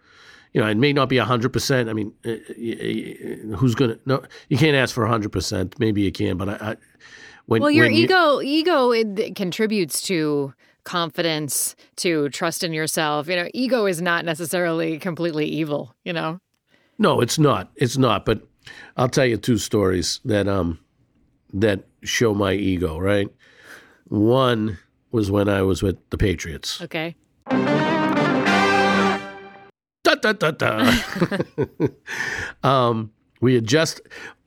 [0.53, 1.89] You know, it may not be hundred percent.
[1.89, 3.99] I mean, uh, y- y- who's gonna?
[4.07, 5.79] No, you can't ask for hundred percent.
[5.79, 6.71] Maybe you can, but I.
[6.73, 6.77] I
[7.47, 10.53] when, Well, your when you- ego ego it contributes to
[10.85, 13.27] confidence, to trust in yourself.
[13.29, 16.39] You know, ego is not necessarily completely evil, you know.
[16.99, 17.71] No, it's not.
[17.77, 18.25] It's not.
[18.25, 18.43] But
[18.97, 20.79] I'll tell you two stories that um
[21.53, 22.99] that show my ego.
[22.99, 23.29] Right.
[24.09, 24.79] One
[25.11, 26.81] was when I was with the Patriots.
[26.83, 27.17] Okay.
[30.05, 30.93] Da, da, da, da.
[32.63, 34.01] um, we had just,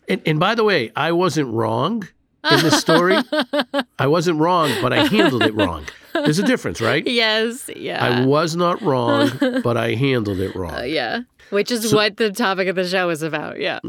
[0.08, 2.08] and, and by the way, I wasn't wrong.
[2.52, 3.18] In this story.
[4.00, 5.86] I wasn't wrong, but I handled it wrong.
[6.14, 7.06] There's a difference, right?
[7.06, 7.70] yes.
[7.76, 8.04] Yeah.
[8.04, 9.32] I was not wrong,
[9.64, 10.74] but I handled it wrong.
[10.76, 11.22] Uh, yeah.
[11.50, 13.60] Which is what the topic of the show is about.
[13.60, 13.80] Yeah.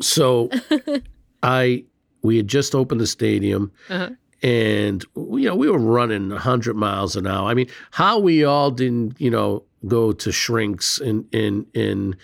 [0.00, 0.50] So
[1.42, 1.84] I
[2.22, 4.10] we had just opened the stadium Uh-huh.
[4.42, 7.48] and you know we were running 100 miles an hour.
[7.48, 12.16] I mean, how we all didn't, you know, go to shrinks and and and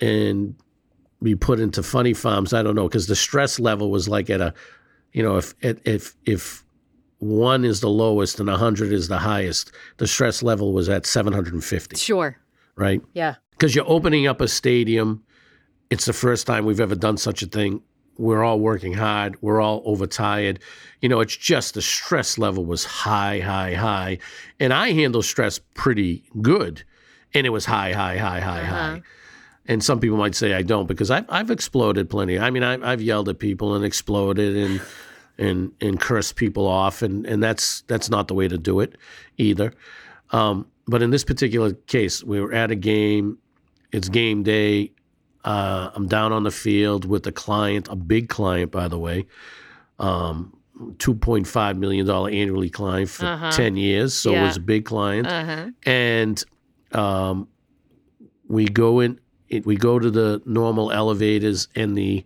[0.00, 0.54] and
[1.22, 4.40] be put into funny farms, I don't know, because the stress level was like at
[4.40, 4.54] a
[5.12, 6.64] you know, if if if
[7.18, 11.96] one is the lowest and 100 is the highest, the stress level was at 750,
[11.96, 12.36] Sure.
[12.76, 13.02] right?
[13.12, 13.34] Yeah.
[13.50, 15.22] because you're opening up a stadium.
[15.90, 17.82] It's the first time we've ever done such a thing.
[18.16, 19.36] We're all working hard.
[19.42, 20.60] We're all overtired.
[21.00, 24.18] You know, it's just the stress level was high, high, high.
[24.58, 26.84] And I handle stress pretty good.
[27.34, 28.74] And it was high, high, high, high, uh-huh.
[28.76, 29.02] high.
[29.70, 32.38] And some people might say I don't because I've, I've exploded plenty.
[32.38, 34.80] I mean, I, I've yelled at people and exploded and
[35.38, 38.96] and and cursed people off, and, and that's that's not the way to do it
[39.38, 39.72] either.
[40.32, 43.38] Um, but in this particular case, we were at a game.
[43.92, 44.92] It's game day.
[45.44, 49.24] Uh, I'm down on the field with a client, a big client, by the way,
[49.98, 50.52] um,
[50.96, 53.50] $2.5 million annually client for Uh-huh.
[53.50, 54.14] 10 years.
[54.14, 55.26] So it was a big client.
[55.28, 55.66] Uh huh.
[55.84, 56.44] and
[56.92, 57.48] um,
[58.48, 59.18] we go in,
[59.50, 62.24] it, we go to the normal elevators and the,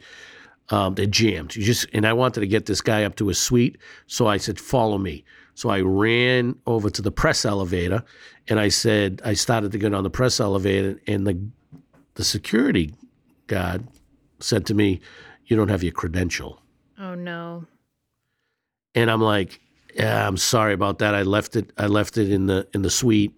[0.68, 1.56] um, they're jammed.
[1.56, 3.78] You just, and I wanted to get this guy up to his suite.
[4.06, 5.24] So I said, follow me.
[5.54, 8.02] So I ran over to the press elevator
[8.48, 11.40] and I said, I started to get on the press elevator and the,
[12.14, 12.94] the security
[13.46, 13.86] guard
[14.40, 15.00] said to me,
[15.46, 16.60] you don't have your credential.
[16.98, 17.66] Oh no.
[18.94, 19.60] And I'm like,
[19.94, 21.14] yeah, I'm sorry about that.
[21.14, 21.72] I left it.
[21.78, 23.32] I left it in the in the suite.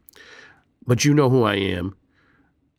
[0.87, 1.97] But you know who I am.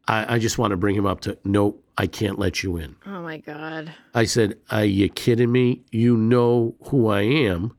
[0.07, 1.37] I, I just want to bring him up to.
[1.43, 2.95] Nope, I can't let you in.
[3.05, 3.93] Oh my God.
[4.13, 5.81] I said, Are you kidding me?
[5.91, 7.75] You know who I am.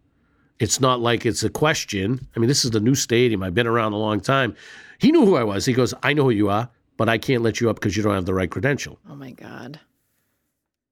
[0.58, 2.26] It's not like it's a question.
[2.34, 3.42] I mean, this is the new stadium.
[3.42, 4.56] I've been around a long time.
[4.98, 5.64] He knew who I was.
[5.64, 8.02] He goes, I know who you are, but I can't let you up because you
[8.02, 8.98] don't have the right credential.
[9.08, 9.78] Oh my God.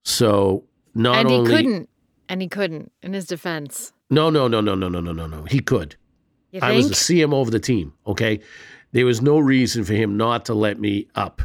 [0.04, 1.88] So not and he only couldn't.
[2.28, 2.92] And he couldn't.
[3.02, 3.92] In his defense.
[4.10, 5.42] no, no, no, no, no, no, no, no, no.
[5.44, 5.96] He could.
[6.52, 6.88] You I think?
[6.88, 7.92] was the CMO of the team.
[8.06, 8.40] Okay,
[8.96, 11.42] there was no reason for him not to let me up.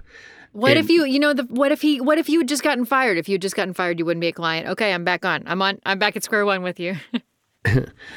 [0.54, 2.64] What And- if you, you know, the what if he, what if you had just
[2.64, 3.18] gotten fired?
[3.18, 4.68] If you had just gotten fired, you wouldn't be a client.
[4.68, 5.44] Okay, I'm back on.
[5.46, 5.80] I'm on.
[5.86, 6.96] I'm back at square one with you.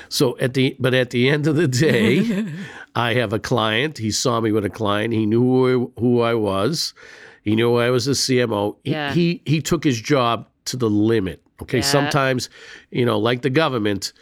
[0.09, 2.47] So at the but at the end of the day,
[2.95, 3.99] I have a client.
[3.99, 5.13] He saw me with a client.
[5.13, 6.95] He knew who I, who I was.
[7.43, 8.77] He knew I was a CMO.
[8.85, 9.13] He, Yeah.
[9.13, 11.43] he he took his job to the limit.
[11.61, 11.85] Okay, Yeah.
[11.85, 12.49] sometimes,
[12.91, 14.15] you know, like the government,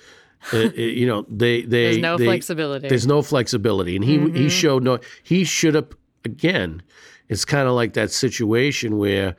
[0.53, 2.89] uh, uh, you know, they they There's no they- flexibility.
[2.89, 4.99] There's no flexibility, and he he showed no.
[5.23, 5.89] He should have
[6.25, 6.83] again.
[7.29, 9.37] It's kind of like that situation where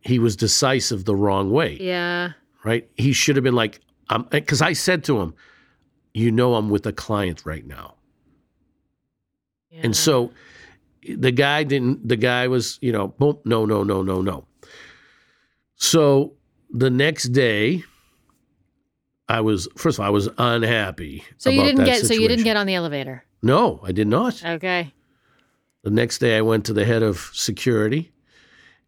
[0.00, 2.32] he was decisive the wrong way yeah.
[2.64, 2.88] right?
[2.96, 3.80] He should have been like,
[4.30, 5.34] because I said to him,
[6.14, 7.94] you know, I'm with a client right now.
[9.70, 9.80] yeah.
[9.84, 10.32] And so
[11.08, 14.46] the guy didn't, the guy was, you know, boom, no, no, no, no, no.
[15.76, 16.34] So
[16.70, 17.84] the next day,
[19.28, 21.24] I was, first of all, I was unhappy.
[21.38, 22.06] So you didn't get.
[22.06, 23.24] So you didn't get on the elevator.
[23.42, 24.44] No, I did not.
[24.44, 24.92] Okay.
[25.82, 28.12] The next day, I went to the head of security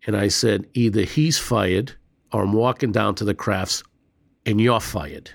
[0.07, 1.93] and I said, either he's fired
[2.33, 3.85] or I'm walking down to the Krafts
[4.47, 5.31] and you're fired.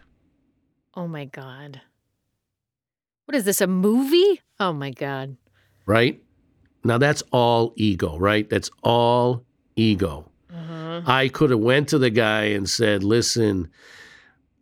[0.95, 1.81] Oh my God.
[3.25, 3.61] What is this?
[3.61, 4.41] A movie?
[4.59, 5.37] Oh my God.
[5.85, 6.21] right?
[6.85, 8.49] Now that's all ego, right?
[8.49, 9.45] That's all
[9.77, 10.29] ego.
[10.53, 11.01] Uh-huh.
[11.05, 13.69] I could have went to the guy and said, "Listen,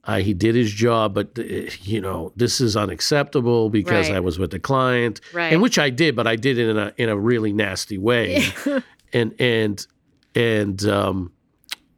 [0.05, 1.43] uh, he did his job, but uh,
[1.83, 4.17] you know this is unacceptable because Right.
[4.17, 5.53] I was with the client, Right.
[5.53, 8.43] and which I did, but I did it in a in a really nasty way,
[9.13, 9.85] and and
[10.35, 11.31] and um,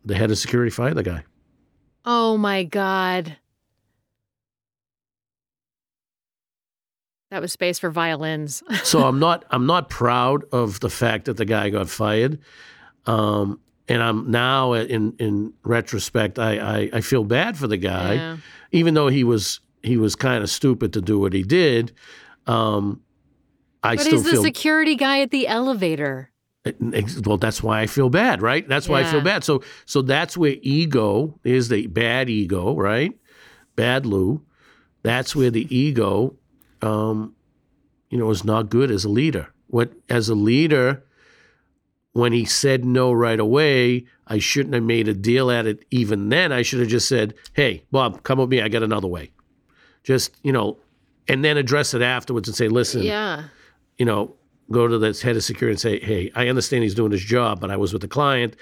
[0.06, 1.24] the head of security fired the guy.
[2.06, 3.38] oh my God.
[7.32, 8.62] That was space for violins.
[8.84, 12.40] so I'm not I'm not proud of the fact that the guy got fired.
[13.06, 18.14] Um, and I'm now in in retrospect, I, I I feel bad for the guy,
[18.16, 18.38] Yeah.
[18.72, 21.92] even though he was he was kind of stupid to do what he did.
[22.48, 23.02] Um,
[23.84, 26.32] I But he's the feel security guy at the elevator.
[27.26, 27.38] well.
[27.38, 28.66] That's why I feel bad, right?
[28.68, 29.44] That's why I feel bad.
[29.44, 33.14] So so that's where ego is the bad ego, right?
[33.76, 34.42] Bad Lou.
[35.02, 36.36] That's where the ego,
[36.82, 37.36] um,
[38.10, 39.50] you know, is not good as a leader.
[39.68, 41.04] What as a leader,
[42.14, 45.84] when he said no right away, I shouldn't have made a deal at it.
[45.92, 48.62] Even then, I should have just said, "Hey, Bob, come with me.
[48.62, 49.32] I got another way."
[50.04, 50.78] Just you know,
[51.28, 53.44] and then address it afterwards and say, "Listen, Yeah.
[53.98, 54.36] you know,
[54.72, 57.60] go to the head of security and say, "Hey, I understand he's doing his job,
[57.60, 58.56] but I was with the client.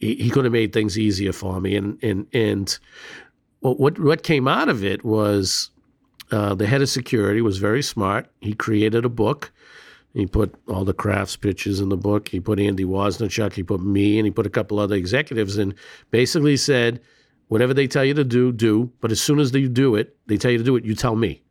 [0.00, 2.78] He, he could have made things easier for me." And and and
[3.60, 5.70] what what, what came out of it was
[6.30, 8.28] uh, the head of security was very smart.
[8.40, 9.50] He created a book.
[10.18, 12.26] He put all the Krafts pitches in the book.
[12.26, 13.52] He put Andy Wozniak.
[13.52, 15.72] He put me, and he put a couple other executives, and
[16.10, 17.00] basically said,
[17.46, 18.90] "Whatever they tell you to do, do.
[19.00, 20.84] But as soon as you do it, they tell you to do it.
[20.84, 21.42] You tell me."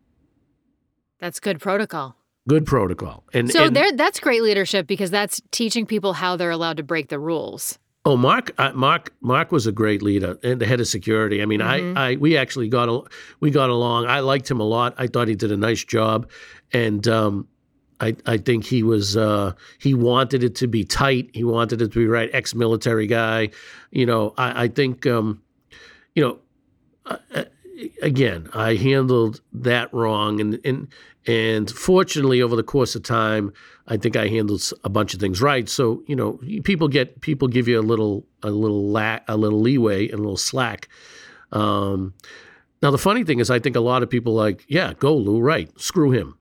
[1.20, 2.18] That's good protocol.
[2.50, 3.24] Good protocol.
[3.34, 6.84] And So and, there, that's great leadership because that's teaching people how they're allowed to
[6.84, 7.80] break the rules.
[8.04, 11.42] Oh, Mark, uh, Mark, Mark was a great leader and the head of security.
[11.42, 11.98] I mean, Mm-hmm.
[11.98, 13.08] I, I, we actually got, al-
[13.40, 14.08] we got along.
[14.08, 14.94] I liked him a lot.
[14.98, 16.30] I thought he did a nice job,
[16.74, 17.48] and um,
[18.00, 21.32] I, I think he was, uh, he wanted it to be tight.
[21.34, 22.30] He wanted it to be right.
[22.34, 23.50] Ex-military guy,
[23.92, 24.34] you know.
[24.38, 25.42] I, I think, um,
[26.16, 26.40] you know,
[27.06, 27.44] uh, uh,
[28.02, 30.88] again, I handled that wrong, and and
[31.26, 33.54] and fortunately, over the course of time,
[33.88, 35.68] I think I handled a bunch of things right.
[35.70, 39.60] So you know, people get people give you a little a little la- a little
[39.60, 40.88] leeway and a little slack.
[41.52, 42.14] Um,
[42.82, 45.40] now the funny thing is, I think a lot of people like, yeah, go Lou,
[45.40, 45.70] right?
[45.80, 46.37] Screw him,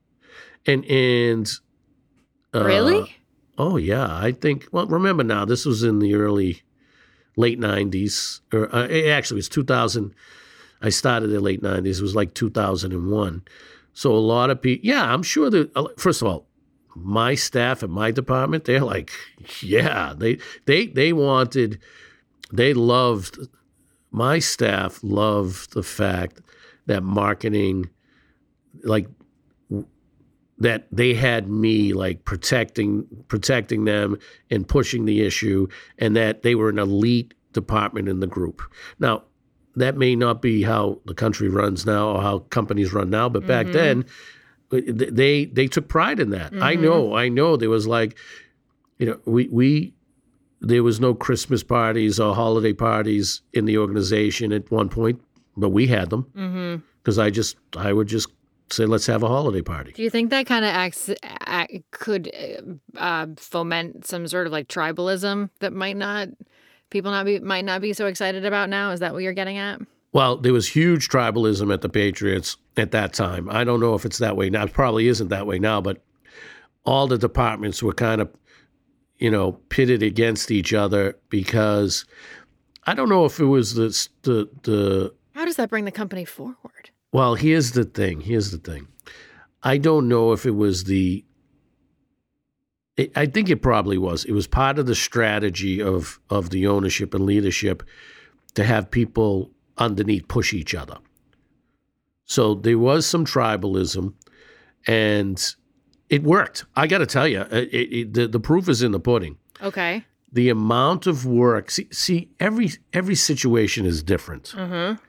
[0.67, 1.51] and and
[2.55, 3.17] uh, really?
[3.59, 4.67] Oh yeah, I think.
[4.73, 6.63] Well, remember now, this was in the early,
[7.37, 10.15] late '90s, or uh, it actually was 2000.
[10.83, 11.99] I started in the late '90s.
[11.99, 13.43] It was like 2001.
[13.95, 14.87] So a lot of people.
[14.87, 15.75] Yeah, I'm sure that.
[15.77, 16.47] uh, First of all,
[16.95, 19.11] my staff at my department, they're like,
[19.63, 21.81] yeah, they they they wanted,
[22.53, 23.39] they loved.
[24.11, 26.41] My staff loved the fact
[26.87, 27.91] that marketing,
[28.83, 29.09] like
[30.59, 34.19] that they had me like protecting protecting them
[34.51, 35.67] and pushing the issue
[35.99, 38.63] and that they were an elite department in the group.
[38.99, 39.25] Now
[39.75, 43.47] that may not be how the country runs now or how companies run now but
[43.47, 43.73] back mm-hmm.
[43.73, 44.05] then
[44.73, 46.53] uh, they they took pride in that.
[46.55, 46.85] I mm-hmm.
[46.85, 47.57] know i know.
[47.57, 48.19] There was like
[48.99, 49.95] you know we we
[50.63, 55.21] there was no christmas parties or holiday parties in the organization at one point
[55.55, 56.25] but we had them.
[56.35, 56.83] Mm-hmm.
[57.03, 58.29] because i just i would just
[58.71, 62.31] say let's have a holiday party Do you think that kind of acts act, could
[62.97, 66.29] uh, foment some sort of like tribalism that might not
[66.91, 68.91] people not be might not be so excited about now?
[68.91, 69.81] Is that what you're getting at?
[70.13, 73.51] Well, there was huge tribalism at the Patriots at that time.
[73.51, 74.65] I don't know if it's that way now.
[74.65, 76.03] It probably isn't that way now, but
[76.87, 78.31] all the departments were kind of,
[79.19, 82.07] you know, pitted against each other because
[82.87, 85.15] I don't know if it was the the the.
[85.35, 86.91] How does that bring the company forward?
[87.17, 88.21] Well, here's the thing.
[88.21, 88.89] Here's the thing.
[89.63, 91.25] I don't know if it was the.
[92.99, 94.27] it- I think it probably was.
[94.27, 97.83] It was part of the strategy of of the ownership and leadership
[98.53, 100.99] to have people underneath push each other.
[102.27, 104.13] So there was some tribalism,
[104.87, 105.55] and
[106.11, 106.67] it worked.
[106.77, 109.39] I got to tell you, it, it, the the proof is in the pudding.
[109.63, 110.05] Okay.
[110.31, 111.71] The amount of work.
[111.71, 114.53] See, see every every situation is different.
[114.55, 115.03] Mm-hmm.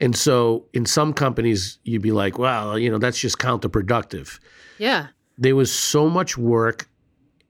[0.00, 4.38] And so in some companies, you'd be like, well, you know, that's just counterproductive.
[4.78, 5.08] Yeah.
[5.38, 6.88] There was so much work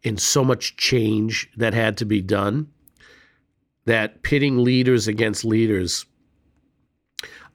[0.04, 2.68] and so much change that had to be done
[3.86, 6.06] that pitting leaders against leaders,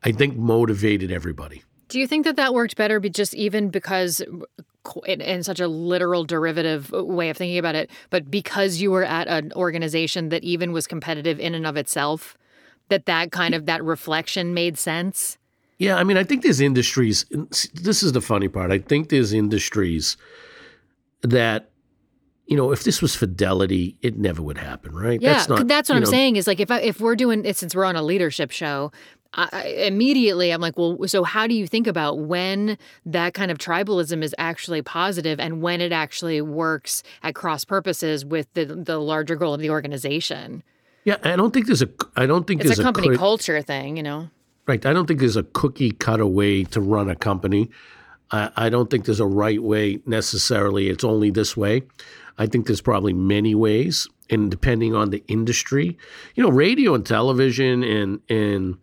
[0.03, 1.63] I think, motivated everybody.
[1.87, 4.21] Do you think that that worked better, be just even because,
[5.05, 9.03] in, in such a literal derivative way of thinking about it, but because you were
[9.03, 12.37] at an organization that even was competitive in and of itself,
[12.91, 15.37] that that kind of that reflection made sense?
[15.79, 17.25] Yeah, I mean, I think there's industries.
[17.73, 18.71] This is the funny part.
[18.71, 20.15] I think there's industries
[21.23, 21.71] that,
[22.45, 25.19] you know, if this was fidelity, it never would happen, right?
[25.19, 26.35] Yeah, that's, not, that's what I'm know, saying.
[26.35, 28.91] Is like if I, if we're doing it since we're on a leadership show,
[29.33, 32.77] I, I- immediately I'm like, well, so how do you think about when
[33.07, 38.23] that kind of tribalism is actually positive and when it actually works at cross purposes
[38.23, 40.61] with the the larger goal of the organization?
[41.03, 41.89] Yeah, I don't think there's a.
[42.15, 44.29] I don't think It's there's a company clear- culture thing, you know.
[44.67, 44.85] Right.
[44.85, 47.71] I don't think there's a cookie cutter way to run a company.
[48.29, 50.87] I, I don't think there's a right way necessarily.
[50.89, 51.81] It's only this way.
[52.37, 55.97] I think there's probably many ways, and depending on the industry,
[56.35, 58.77] you know, radio and television and and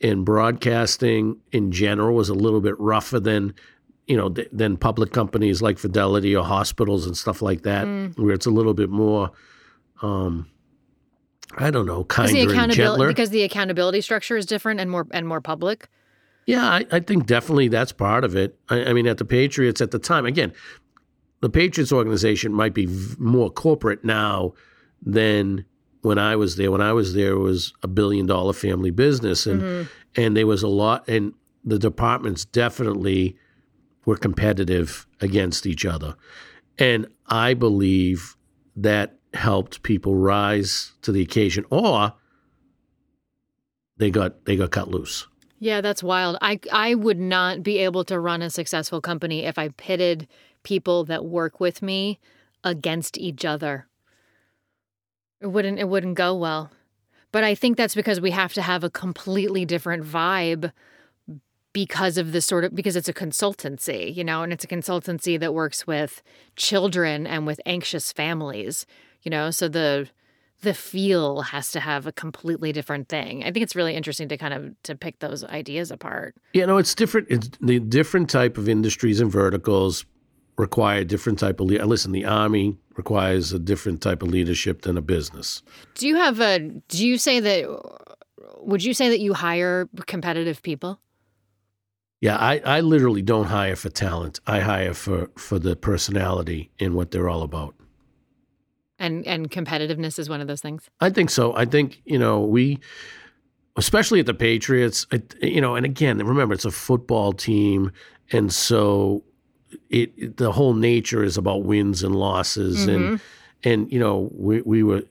[0.00, 3.54] and broadcasting in general was a little bit rougher than
[4.06, 7.84] you know th- than public companies like Fidelity or hospitals and stuff like that,
[8.16, 9.30] where it's a little bit more.
[10.02, 10.48] Um,
[11.56, 13.08] I don't know, Because kinder the and accountability gentler.
[13.08, 15.88] because the accountability structure is different and more and more public.
[16.46, 18.58] Yeah, I, I think definitely that's part of it.
[18.68, 20.52] I, I mean, at the Patriots at the time, again,
[21.40, 24.54] the Patriots organization might be v- more corporate now
[25.02, 25.64] than
[26.02, 26.70] when I was there.
[26.70, 30.20] When I was there, it was a billion dollar family business, and mm-hmm.
[30.20, 31.34] and there was a lot, and
[31.64, 33.36] the departments definitely
[34.04, 36.14] were competitive against each other,
[36.78, 38.36] and I believe
[38.76, 42.12] that helped people rise to the occasion, or
[43.96, 45.26] they got they got cut loose.
[45.58, 46.36] Yeah, that's wild.
[46.40, 50.28] I I would not be able to run a successful company if I pitted
[50.62, 52.18] people that work with me
[52.64, 53.86] against each other.
[55.40, 56.70] It wouldn't it wouldn't go well.
[57.32, 60.72] But I think that's because we have to have a completely different vibe
[61.72, 65.38] because of the sort of because it's a consultancy, you know, and it's a consultancy
[65.38, 66.22] that works with
[66.56, 68.86] children and with anxious families,
[69.26, 70.08] you know, so the
[70.62, 73.42] the feel has to have a completely different thing.
[73.42, 76.36] I think it's really interesting to kind of to pick those ideas apart.
[76.54, 77.26] You know, it's different.
[77.28, 80.06] It's the different type of industries and verticals
[80.56, 81.66] require different type of.
[81.66, 81.88] leadership.
[81.88, 85.60] Listen, the army requires a different type of leadership than a business.
[85.96, 86.60] Do you have a?
[86.60, 87.66] Do you say that?
[88.60, 91.00] Would you say that you hire competitive people?
[92.20, 94.40] Yeah, I, I literally don't hire for talent.
[94.46, 97.75] I hire for for the personality and what they're all about.
[98.98, 100.88] And and competitiveness is one of those things.
[101.00, 101.54] I think so.
[101.54, 102.78] I think you know we,
[103.76, 105.06] especially at the Patriots,
[105.42, 107.92] you know, and again, remember it's a football team,
[108.32, 109.22] and so
[109.90, 112.90] it, it the whole nature is about wins and losses, mm-hmm.
[112.90, 113.20] and
[113.64, 115.02] and you know we we were,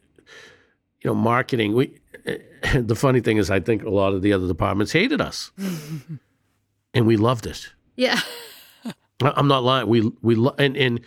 [1.01, 1.73] you know, marketing.
[1.73, 1.99] We
[2.73, 5.51] the funny thing is, I think a lot of the other departments hated us,
[6.93, 7.69] and we loved it.
[7.95, 8.19] Yeah,
[9.21, 9.87] I'm not lying.
[9.87, 11.01] We we lo- and and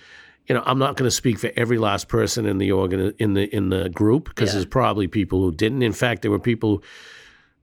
[0.48, 3.34] you know, I'm not going to speak for every last person in the organ in
[3.34, 4.54] the in the group because yeah.
[4.54, 5.82] there's probably people who didn't.
[5.82, 6.82] In fact, there were people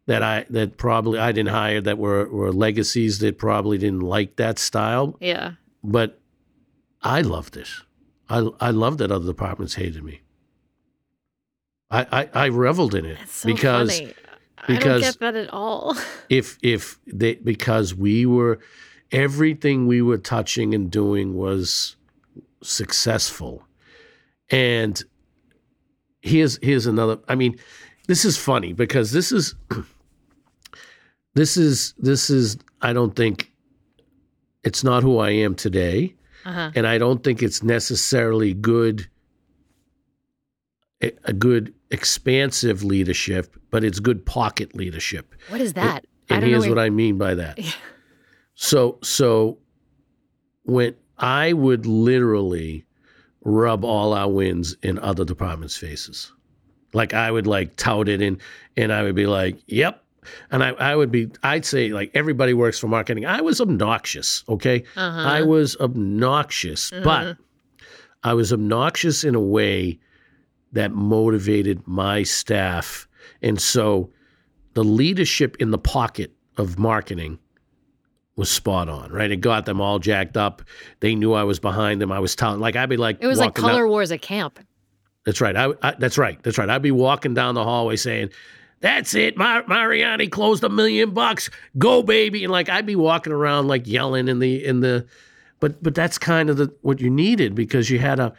[0.06, 4.36] that I that probably I didn't hire that were were legacies that probably didn't like
[4.36, 5.18] that style.
[5.20, 5.54] Yeah.
[5.84, 6.20] But
[7.02, 7.70] I loved it.
[8.30, 10.22] I I loved that other departments hated me.
[11.90, 14.14] I I, I reveled in it so because funny.
[14.68, 15.98] because I don't get that at all.
[16.30, 18.60] if if they because we were
[19.12, 21.96] everything we were touching and doing was
[22.66, 23.64] successful.
[24.50, 25.02] And
[26.22, 27.58] here's here's another I mean,
[28.08, 29.56] this is funny because this is
[31.34, 33.52] this is this is I don't think
[34.64, 36.16] it's not who I am today.
[36.46, 36.72] Uh-huh.
[36.76, 39.08] And I don't think it's necessarily good
[41.02, 45.36] a good expansive leadership, but it's good pocket leadership.
[45.50, 46.06] What is that?
[46.30, 47.60] And, and here's what I mean by that.
[48.56, 49.60] so so
[50.64, 52.86] when I would literally
[53.44, 56.32] rub all our wins in other departments' faces.
[56.94, 58.42] Like I would like tout it and
[58.76, 60.04] and I would be like, yep.
[60.50, 63.26] And I, I would be I'd say like everybody works for marketing.
[63.26, 64.84] I was obnoxious, okay?
[64.96, 65.20] Uh-huh.
[65.20, 67.04] I was obnoxious, uh-huh.
[67.04, 67.38] but
[68.24, 70.00] I was obnoxious in a way
[70.72, 73.08] that motivated my staff.
[73.42, 74.10] And so
[74.74, 77.40] the leadership in the pocket of marketing
[78.36, 79.32] was spot on, right?
[79.32, 80.62] It got them all jacked up.
[81.00, 82.12] They knew I was behind them.
[82.12, 84.60] I was telling, like, I'd be like, it was like color wars at camp.
[85.26, 85.56] That's right.
[85.56, 86.42] I, I, that's right.
[86.44, 86.70] That's right.
[86.70, 88.30] I'd be walking down the hallway saying,
[88.82, 91.50] "That's it, Mar- Mariani closed a million bucks.
[91.78, 95.08] Go, baby!" And like, I'd be walking around like yelling in the in the,
[95.60, 98.34] but but that's kind of the what you needed because you had a,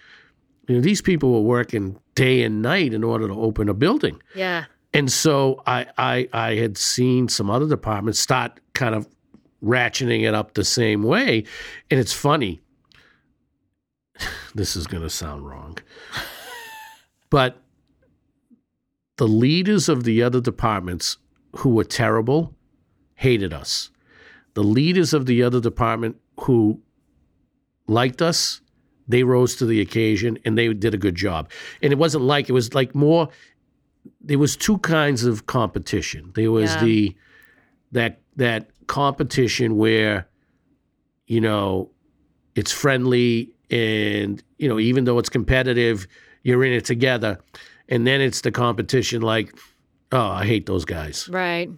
[0.68, 4.22] you know, these people were working day and night in order to open a building.
[4.36, 4.66] Yeah.
[4.94, 9.08] And so I I I had seen some other departments start kind of
[9.62, 11.44] ratcheting it up the same way.
[11.90, 12.60] And it's funny.
[14.54, 15.78] This is going to sound wrong.
[17.30, 17.62] but
[19.16, 21.18] the leaders of the other departments
[21.56, 22.54] who were terrible
[23.14, 23.90] hated us.
[24.54, 26.80] The leaders of the other department who
[27.86, 28.60] liked us,
[29.08, 31.50] they rose to the occasion and they did a good job.
[31.82, 33.28] And it wasn't like it was like more
[34.20, 36.32] there was two kinds of competition.
[36.34, 36.84] There was yeah.
[36.84, 37.16] the
[37.92, 40.28] that that competition where,
[41.26, 41.90] you know,
[42.54, 46.06] it's friendly and, you know, even though it's competitive,
[46.42, 47.38] you're in it together.
[47.88, 49.56] And then it's the competition like,
[50.12, 51.28] oh, I hate those guys.
[51.28, 51.70] Right.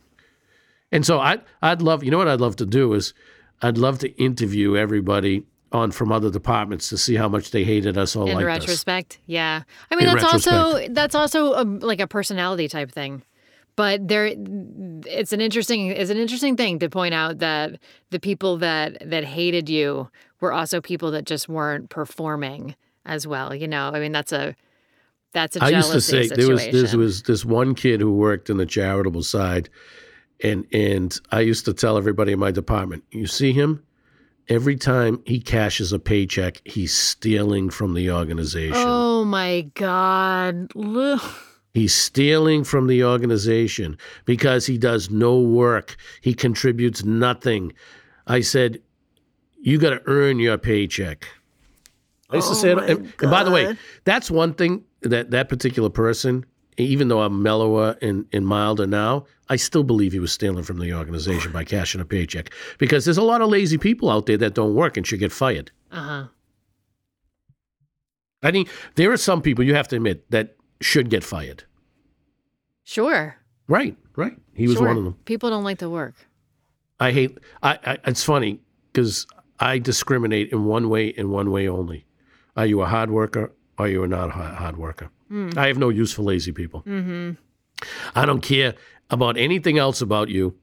[0.92, 3.12] And so I I'd love, you know what I'd love to do is
[3.60, 7.98] I'd love to interview everybody on from other departments to see how much they hated
[7.98, 9.18] us all in like retrospect this.
[9.26, 10.56] yeah i mean in that's retrospect.
[10.56, 13.22] also that's also a, like a personality type thing
[13.78, 14.34] but there
[15.06, 17.78] it's an interesting it's an interesting thing to point out that
[18.10, 20.10] the people that that hated you
[20.40, 22.74] were also people that just weren't performing
[23.06, 23.90] as well you know?
[23.94, 24.56] I mean that's a
[25.32, 26.40] that's a I used to say situation.
[26.40, 29.70] there was there was this one kid who worked in the charitable side
[30.42, 33.84] and and I used to tell everybody in my department you see him?
[34.48, 38.74] Every time he cashes a paycheck he's stealing from the organization.
[38.74, 40.72] Oh my god
[41.78, 45.96] He's stealing from the organization because he does no work.
[46.20, 47.72] He contributes nothing.
[48.26, 48.82] I said,
[49.60, 51.28] You got to earn your paycheck.
[52.30, 52.78] I used oh to say it.
[52.78, 56.44] And, and by the way, that's one thing that that particular person,
[56.78, 60.80] even though I'm mellower and, and milder now, I still believe he was stealing from
[60.80, 64.36] the organization by cashing a paycheck because there's a lot of lazy people out there
[64.38, 65.70] that don't work and should get fired.
[65.92, 66.24] Uh huh.
[68.42, 68.66] I mean,
[68.96, 71.62] there are some people you have to admit that should get fired.
[72.88, 73.36] Sure.
[73.66, 74.32] Right, right.
[74.54, 74.86] He was sure.
[74.88, 75.12] one of them.
[75.26, 76.14] People don't like to work.
[76.98, 77.36] I hate.
[77.62, 77.78] I.
[77.84, 78.60] I it's funny
[78.90, 79.26] because
[79.60, 82.06] I discriminate in one way and one way only.
[82.56, 83.52] Are you a hard worker?
[83.78, 85.10] Or are you not a hard hard worker?
[85.58, 86.82] I have no use for lazy people.
[86.84, 87.32] Mm-hmm.
[88.14, 88.74] I don't care
[89.10, 90.56] about anything else about you.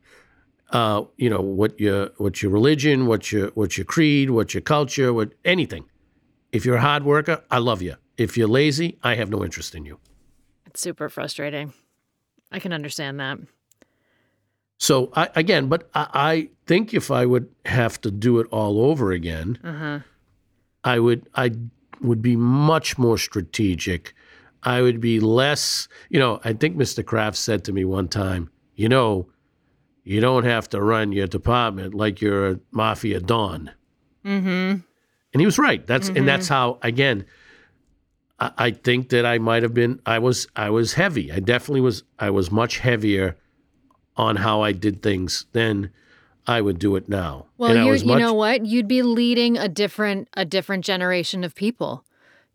[0.71, 4.61] Uh, you know what your what your religion, what your what your creed, what your
[4.61, 5.86] culture, what anything.
[6.51, 7.97] If you're a hard worker, I love you.
[8.17, 9.99] If you're lazy, I have no interest in you.
[10.65, 11.73] It's super frustrating.
[12.56, 13.38] I can understand that.
[14.78, 18.80] So I, again, but I, I think if I would have to do it all
[18.86, 19.99] over again, Uh huh.
[20.84, 21.51] I would I
[22.01, 24.14] would be much more strategic.
[24.64, 27.03] I would be less, you know, I think Mr.
[27.06, 29.28] Kraft said to me one time, you know,
[30.03, 33.72] you don't have to run your department like you're a mafia don.
[34.24, 34.80] Mm-hmm.
[35.34, 35.86] And he was right.
[35.86, 37.26] That's and that's how again
[38.57, 41.31] I, I think that I might have been I was I was heavy.
[41.31, 43.37] I definitely was I was much heavier
[44.17, 45.91] on how I did things than
[46.47, 47.47] I would do it now.
[47.57, 48.65] Well, and I you was you much, know what?
[48.65, 52.05] You'd be leading a different a different generation of people.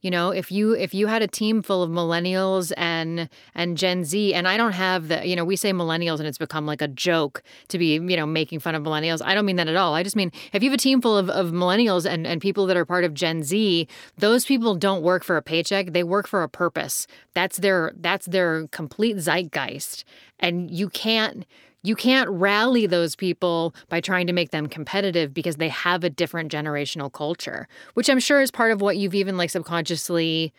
[0.00, 4.04] You know, if you if you had a team full of millennials and and Gen
[4.04, 6.80] Z, and I don't have the you know we say millennials and it's become like
[6.80, 9.20] a joke to be you know making fun of millennials.
[9.22, 9.94] I don't mean that at all.
[9.94, 12.66] I just mean if you have a team full of, of millennials and and people
[12.66, 13.86] that are part of Gen Z,
[14.16, 15.92] those people don't work for a paycheck.
[15.92, 17.06] They work for a purpose.
[17.34, 20.04] That's their that's their complete zeitgeist,
[20.38, 21.44] and you can't
[21.82, 26.10] you can't rally those people by trying to make them competitive because they have a
[26.10, 30.52] different generational culture, which I'm sure is part of what you've even like subconsciously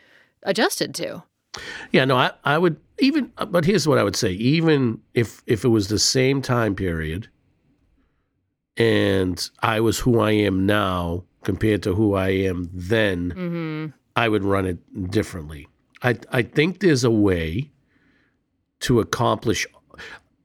[0.43, 1.23] adjusted to.
[1.91, 5.65] Yeah, no, I, I would even, but here's what I would say: even if if
[5.65, 7.27] it was the same time period,
[8.77, 13.87] and I was who I am now compared to who I am then, Mm-hmm.
[14.15, 15.67] I would run it differently.
[16.03, 17.71] I I think there's a way
[18.81, 19.67] to accomplish.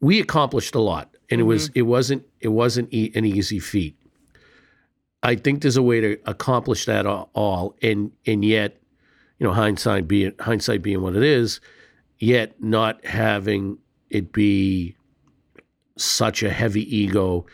[0.01, 3.97] We accomplished a lot, and it was it wasn't it wasn't e- an easy feat.
[5.23, 8.81] I think there's a way to accomplish that all, and and yet,
[9.39, 11.61] you know, hindsight being hindsight being what it is,
[12.19, 13.79] yet not having
[14.11, 14.97] it be
[15.97, 17.47] such a heavy ego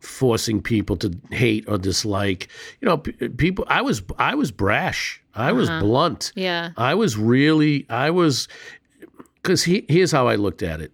[0.00, 2.48] forcing people to hate or dislike
[2.80, 5.80] you know p- people i was i was brash i was Uh-huh.
[5.80, 6.70] blunt Yeah.
[6.76, 8.46] i was really i was
[9.42, 10.92] because he, here's how i looked at it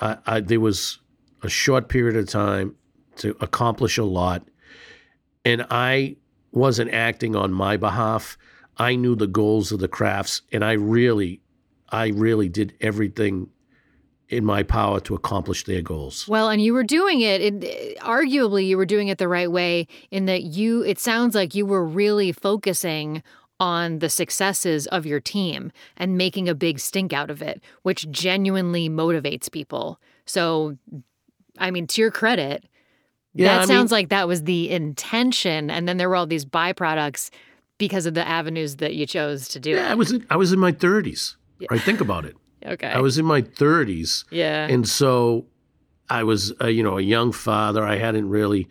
[0.00, 0.98] I, I there was
[1.42, 2.76] a short period of time
[3.16, 4.46] to accomplish a lot.
[5.44, 6.16] And i
[6.52, 8.36] wasn't acting on my behalf.
[8.76, 11.40] I knew the goals of the Krafts and i really
[11.90, 13.48] i really did everything
[14.30, 16.28] in my power to accomplish their goals.
[16.28, 19.50] Well, and you were doing it, it uh, arguably you were doing it the right
[19.50, 23.22] way in that you it sounds like you were really focusing
[23.60, 28.10] on the successes of your team and making a big stink out of it, which
[28.10, 30.00] genuinely motivates people.
[30.24, 30.76] So
[31.58, 32.64] I mean, to your credit,
[33.34, 36.26] Yeah, that I sounds mean- like that was the intention and then there were all
[36.26, 37.30] these byproducts
[37.76, 40.52] because of the avenues that you chose to do Yeah, I was in, I was
[40.52, 41.36] in my 30s.
[41.70, 42.36] Right, think about it.
[42.66, 42.88] Okay.
[42.88, 44.66] I was in my 30s, yeah.
[44.66, 45.46] and so
[46.10, 47.82] I was, uh, you know, a young father.
[47.82, 48.68] I hadn't really.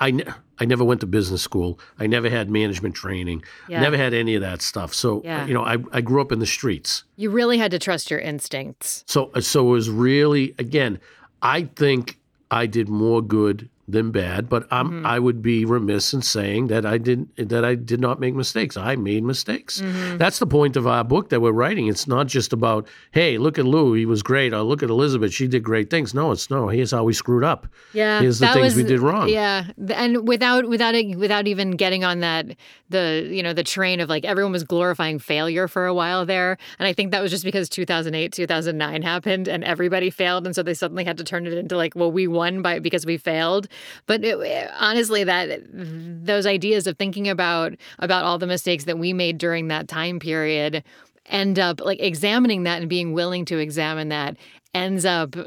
[0.00, 0.22] I,
[0.60, 1.78] I never went to business school.
[1.98, 3.42] I never had management training.
[3.68, 3.80] yeah.
[3.80, 4.92] Never had any of that stuff.
[4.94, 5.46] So uh, Yeah.
[5.46, 7.04] you know, I, I grew up in the streets.
[7.16, 9.04] you really had to trust your instincts.
[9.06, 10.98] So uh, so it was really again.
[11.42, 12.18] I think
[12.50, 15.06] I did more good than bad, but I'm Mm-hmm.
[15.06, 18.76] I would be remiss in saying that I didn't that I did not make mistakes.
[18.76, 19.80] I made mistakes.
[19.80, 20.16] Mm-hmm.
[20.16, 21.86] That's the point of our book that we're writing.
[21.88, 25.32] It's not just about hey, look at Lou, he was great, or look at Elizabeth,
[25.32, 26.14] she did great things.
[26.14, 26.68] No, it's no.
[26.68, 27.66] Here's how we screwed up.
[27.92, 29.28] Yeah, Here's the things was, we did wrong.
[29.28, 32.56] Yeah, and without without it, without even getting on that
[32.88, 36.58] the you know the train of like everyone was glorifying failure for a while there,
[36.78, 40.62] and I think that was just because 2008 2009 happened and everybody failed, and so
[40.62, 43.68] they suddenly had to turn it into like well we won by because we failed,
[44.06, 48.84] but it, eh, honestly that eh, those ideas of thinking about about all the mistakes
[48.84, 50.82] that we made during that time period
[51.26, 54.36] end up like examining that and being willing to examine that
[54.74, 55.44] ends up eh,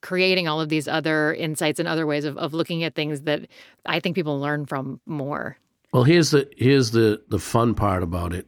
[0.00, 3.46] creating all of these other insights and other ways of, of looking at things that
[3.86, 5.58] I think people learn from more.
[5.92, 8.46] Well, here's the here's the the fun part about it.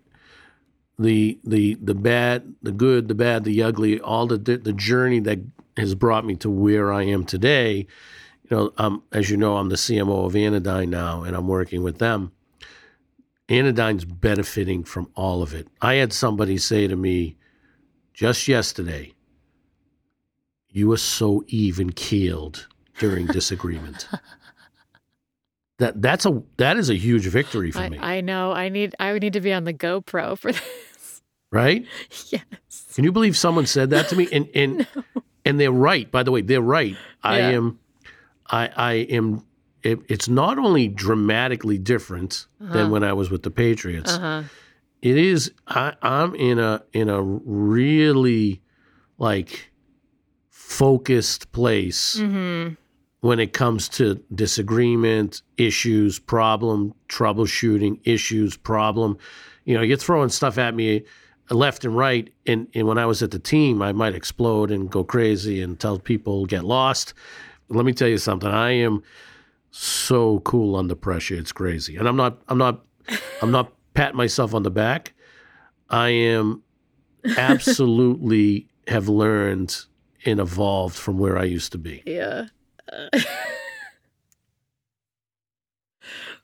[0.98, 5.38] The the the bad, the good, the bad, the ugly, all the the journey that
[5.76, 7.86] has brought me to where I am today.
[8.48, 11.82] You know, um, as you know, I'm the CMO of Anodyne now, and I'm working
[11.82, 12.32] with them.
[13.48, 15.68] Anodyne's benefiting from all of it.
[15.80, 17.36] I had somebody say to me
[18.14, 19.12] just yesterday,
[20.68, 22.68] You were so even keeled
[22.98, 24.08] during disagreement.
[25.78, 27.98] that that's a that is a huge victory for I, me.
[27.98, 28.52] I know.
[28.52, 28.94] I need.
[29.00, 31.22] I would need to be on the GoPro for this.
[31.50, 31.84] right?
[32.30, 32.42] yes.
[32.94, 34.28] Can you believe someone said that to me?
[34.32, 34.86] And and
[35.44, 36.10] and they're right.
[36.10, 36.96] By the way, they're right.
[37.22, 37.78] I am.
[38.50, 39.44] I I am.
[39.82, 44.14] It, it's not only dramatically different than when I was with the Patriots.
[44.14, 44.42] Uh huh.
[45.02, 45.52] It is.
[45.68, 48.60] I, I'm in a in a really
[49.18, 49.70] like
[50.50, 52.74] focused place Mm-hmm.
[53.20, 59.16] when it comes to disagreement, issues, problem, troubleshooting, issues, problem.
[59.64, 61.04] You know, you're throwing stuff at me
[61.50, 62.32] left and right.
[62.46, 65.78] And, and when I was at the team, I might explode and go crazy and
[65.78, 67.14] tell people get lost.
[67.68, 68.48] Let me tell you something.
[68.48, 69.02] I am
[69.70, 71.34] so cool under pressure.
[71.34, 71.96] It's crazy.
[71.96, 72.84] And I'm not I'm not
[73.42, 75.14] I'm not patting myself on the back.
[75.90, 76.62] I am
[77.36, 79.76] absolutely have learned
[80.24, 82.02] and evolved from where I used to be.
[82.06, 82.46] Yeah.
[82.92, 83.08] Uh,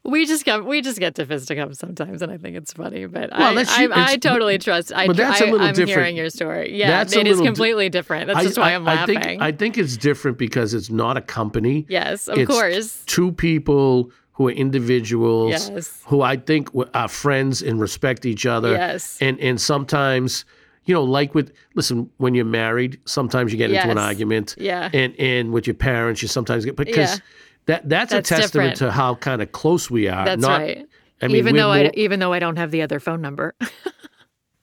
[0.04, 0.66] We just come.
[0.66, 3.06] We just get to fisticuffs sometimes, and I think it's funny.
[3.06, 4.92] But Well, I, I, I totally trust.
[4.92, 5.90] I, but that's a I, little I'm different.
[5.90, 6.76] hearing your story.
[6.76, 8.26] Yeah, That's it is little di- completely different.
[8.26, 9.20] That's just why I'm I laughing.
[9.20, 11.86] think I think it's different because it's not a company.
[11.88, 13.04] yes, of it's course.
[13.06, 16.02] Two people who are individuals Yes.
[16.06, 18.72] who I think are friends and respect each other.
[18.72, 19.18] Yes.
[19.20, 20.44] And and sometimes,
[20.84, 24.56] you know, like with listen, when you're married, sometimes you get into an argument.
[24.58, 24.90] Yeah.
[24.92, 27.24] And and with your parents, you sometimes get because Yeah.
[27.66, 28.78] That that's, That's a testament different.
[28.78, 30.24] to how kind of close we are.
[30.24, 30.86] That's not, right.
[31.20, 33.54] I mean, even though I even though I don't have the other phone number.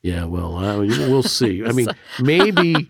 [0.02, 1.66] Yeah, well, uh, we'll see.
[1.66, 1.88] I mean,
[2.22, 2.90] maybe,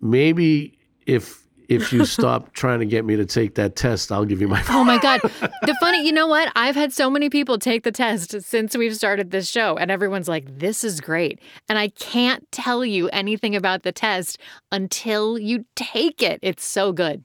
[0.00, 4.40] maybe if if you stop trying to get me to take that test, I'll give
[4.40, 4.62] you my.
[4.70, 5.20] Oh my God.
[5.22, 6.50] The funny, you know what?
[6.56, 10.28] I've had so many people take the test since we've started this show, and everyone's
[10.28, 11.40] like, this is great.
[11.68, 14.38] And I can't tell you anything about the test
[14.72, 16.40] until you take it.
[16.42, 17.22] It's so good.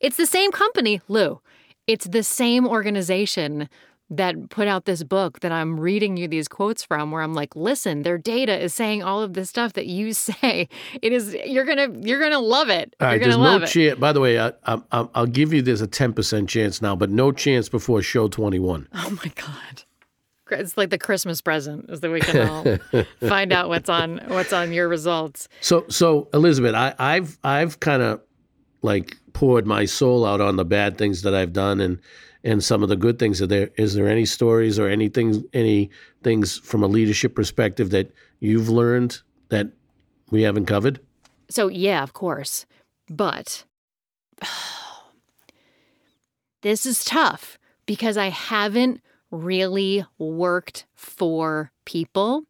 [0.00, 1.40] It's the same company, Lou.
[1.86, 3.68] It's the same organization
[4.10, 7.54] that put out this book that I'm reading you these quotes from where I'm like,
[7.54, 10.68] listen, their data is saying all of this stuff that you say.
[11.02, 12.94] It is you're gonna you're gonna love it.
[13.00, 13.66] All right, there's no it.
[13.66, 13.98] chance.
[13.98, 16.96] By the way, I, I, I- I'll give you there's a ten percent chance now,
[16.96, 18.88] but no chance before show twenty one.
[18.94, 19.82] Oh my god.
[20.50, 24.52] It's like the Christmas present is that we can all find out what's on what's
[24.54, 25.46] on your results.
[25.60, 28.22] So, so Elizabeth, I, I've I've kind of
[28.82, 31.98] like poured my soul out on the bad things that I've done and
[32.44, 33.42] and some of the good things.
[33.42, 35.90] Are there is there any stories or anything any
[36.22, 38.10] things from a leadership perspective that
[38.40, 39.68] you've learned that
[40.30, 41.00] we haven't covered?
[41.50, 42.66] So yeah, of course.
[43.08, 43.64] But
[46.62, 49.00] this is tough because I haven't
[49.30, 52.44] really worked for people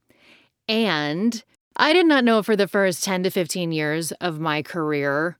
[0.68, 1.42] and
[1.76, 5.38] I did not know for the first 10 to 15 years of my career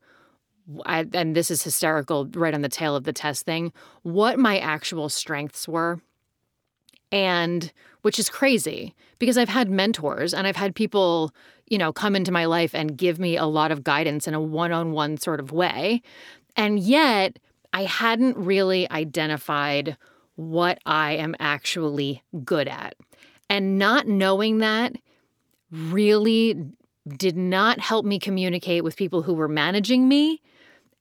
[0.85, 4.59] I, and this is hysterical right on the tail of the test thing what my
[4.59, 6.01] actual strengths were
[7.11, 11.33] and which is crazy because I've had mentors and I've had people,
[11.66, 14.41] you know, come into my life and give me a lot of guidance in a
[14.41, 16.03] one on one sort of way.
[16.57, 17.39] And yet
[17.73, 19.97] I hadn't really identified
[20.37, 22.95] what I am actually good at.
[23.51, 24.97] And not knowing that
[25.71, 26.55] really
[27.16, 30.41] did not help me communicate with people who were managing me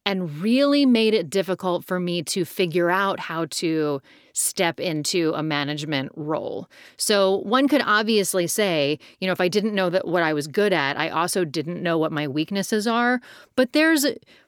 [0.08, 4.02] and really made it difficult for me to figure out how to
[4.32, 6.70] step into a management role.
[6.96, 10.48] So one could obviously say, you know, if I didn't know that what I was
[10.48, 13.20] good at, I also didn't know what my weaknesses are,
[13.58, 14.06] but there's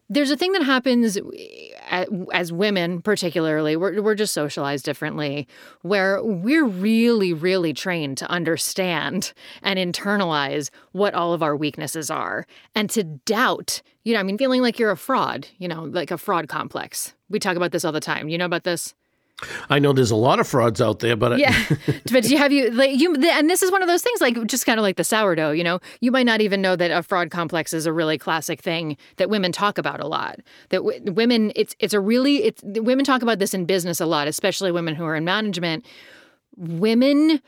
[0.09, 5.47] there's a thing that happens eh, as women particularly we're, we're just socialized differently
[5.81, 12.45] where we're really really trained to understand and internalize what all of our weaknesses are
[12.75, 16.11] and to doubt you know i mean feeling like you're a fraud you know like
[16.11, 17.13] a fraud complex.
[17.29, 18.29] We talk about this all the time.
[18.29, 18.93] You know about this
[19.69, 21.63] I know there's a lot of frauds out there, but I- yeah,
[22.11, 23.15] but do you have you like you?
[23.15, 25.51] And this is one of those things, like just kind of like the sourdough.
[25.51, 28.61] You know, you might not even know that a fraud complex is a really classic
[28.61, 30.39] thing that women talk about a lot.
[30.69, 34.05] That w- women, it's it's a really it's women talk about this in business a
[34.05, 35.85] lot, especially women who are in management.
[36.57, 37.41] Women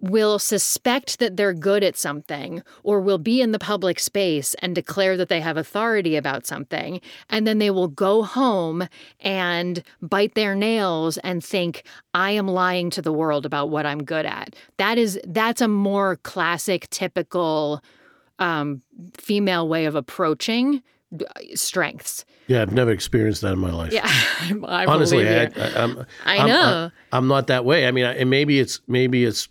[0.00, 4.74] will suspect that they're good at something or will be in the public space and
[4.74, 8.88] declare that they have authority about something and then they will go home
[9.20, 11.84] and bite their nails and think
[12.14, 14.54] I am lying to the world about what I'm good at.
[14.76, 17.82] That is that's a more classic typical
[18.38, 18.82] um,
[19.16, 20.82] female way of approaching
[21.54, 22.24] strengths.
[22.46, 23.92] Yeah, I've never experienced that in my life.
[23.92, 24.02] Yeah,
[24.64, 25.44] I Honestly, I.
[25.44, 26.90] I, I'm, I know.
[27.12, 27.86] I'm, I'm not that way.
[27.86, 29.48] I mean, I, and maybe it's maybe it's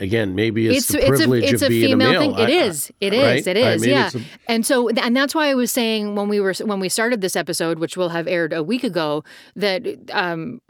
[0.00, 2.20] again maybe it's, the it's privilege a it's of a being female a male.
[2.20, 2.32] thing.
[2.32, 2.92] It I- I- is.
[3.00, 3.22] It is.
[3.22, 3.46] right?
[3.46, 3.80] It I- is.
[3.80, 4.10] maybe yeah.
[4.14, 7.20] a- and so, and that's why I was saying when we were when we started
[7.20, 9.22] this episode, which will have aired a week ago,
[9.56, 10.60] that um,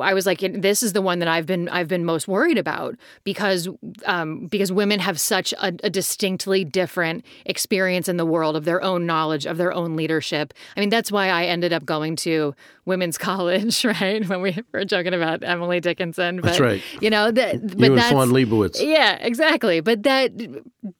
[0.00, 2.96] I was like, this is the one that I've been I've been most worried about
[3.24, 3.68] because
[4.04, 8.82] um, because women have such a, a distinctly different experience in the world of their
[8.82, 10.54] own knowledge of their own leadership.
[10.76, 14.26] I mean, that's why I ended up going to women's college, right?
[14.28, 16.82] When we were joking about Emily Dickinson, but That's right.
[17.00, 17.76] you know that.
[17.76, 18.80] But you and Fawn Leibowitz.
[18.80, 19.80] yeah, exactly.
[19.80, 20.32] But that,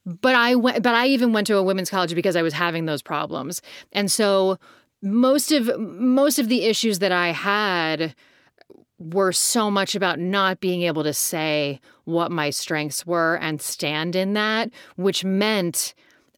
[0.05, 2.85] but I went, but I even went to a women's college because I was having
[2.85, 4.57] those problems, and so
[5.01, 8.15] most of most of the issues that I had
[9.01, 14.15] were so much about not being able to say what my strengths were and stand
[14.15, 15.93] in that, which meant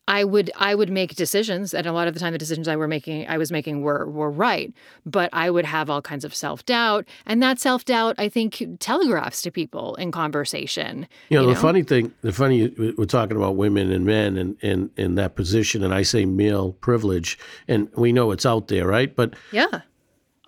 [0.07, 2.76] I would I would make decisions, and a lot of the time the decisions I
[2.76, 4.74] were making I was making were were right,
[5.05, 8.61] but I would have all kinds of self doubt, and that self doubt I think
[8.80, 11.07] telegraphs to people in conversation.
[11.30, 14.57] You know, you the funny thing, the funny, we're talking about women and men and
[14.61, 17.39] in, in that position, and I say male privilege,
[17.70, 19.16] and we know it's out there, right?
[19.16, 19.82] But Yeah,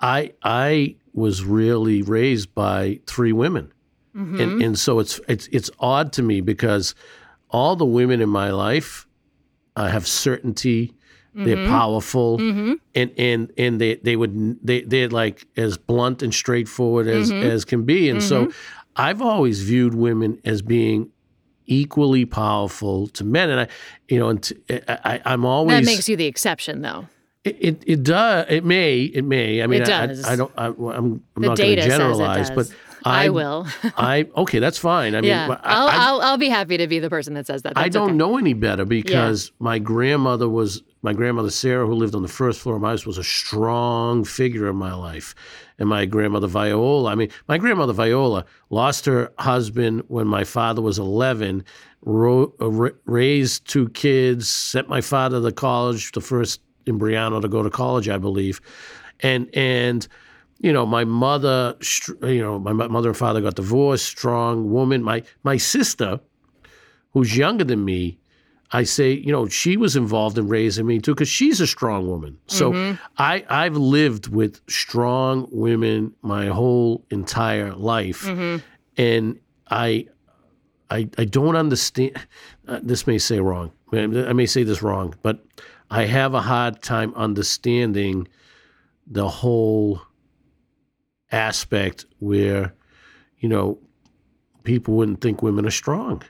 [0.01, 3.71] I I was really raised by three women,
[4.15, 4.39] Mm-hmm.
[4.39, 6.95] and and so it's it's it's odd to me because
[7.49, 9.07] all the women in my life
[9.75, 10.93] uh, have certainty.
[11.35, 11.43] Mm-hmm.
[11.45, 17.07] They're powerful, and and and they they would they they're like as blunt and straightforward
[17.09, 17.49] as Mm-hmm.
[17.49, 18.51] as can be, and so
[18.95, 21.09] I've always viewed women as being
[21.65, 23.67] equally powerful to men, and I,
[24.07, 24.55] you know, and t-
[24.87, 27.07] I, I, I'm always that makes you the exception, though.
[27.45, 28.47] It, it it does.
[28.49, 29.01] It may.
[29.03, 29.61] It may.
[29.61, 30.25] I mean, It I- does.
[30.25, 30.51] I, I don't.
[30.57, 30.75] I, I'm.
[30.87, 32.73] I'm not going to generalize, but
[33.05, 33.67] I, I, will.
[33.97, 34.57] I okay.
[34.57, 35.13] That's fine.
[35.13, 37.45] I mean, yeah, I'll, I, I, I'll I'll be happy to be the person that
[37.45, 37.73] says that.
[37.75, 38.17] I don't okay.
[38.17, 42.59] know any better because my grandmother was my grandmother Sarah, who lived on the first
[42.59, 45.35] floor of my house, was a strong figure in my life,
[45.77, 47.11] and my grandmother Viola.
[47.11, 51.63] I mean, my grandmother Viola lost her husband when my father was eleven.
[52.07, 52.69] Ro- uh,
[53.05, 58.07] raised two kids, sent my father to college, the first Imbriano to go to college,
[58.09, 58.61] I believe,
[59.21, 60.07] and and
[60.59, 61.75] you know my mother,
[62.21, 64.05] you know my mother and father got divorced.
[64.05, 65.03] Strong woman.
[65.03, 66.19] My my sister,
[67.11, 68.17] who's younger than me,
[68.71, 72.07] I say, you know, she was involved in raising me too because she's a strong
[72.07, 72.37] woman.
[72.47, 78.25] So I I've lived with strong women my whole entire life,
[78.97, 80.07] and I
[80.89, 82.11] I I don't understand.
[82.67, 83.71] Uh, this may say wrong.
[83.93, 85.43] I may say this wrong, but
[85.95, 88.27] I have a hard time understanding
[89.07, 90.01] the whole
[91.31, 92.73] aspect where
[93.39, 93.79] you know
[94.63, 96.21] people wouldn't think women are strong.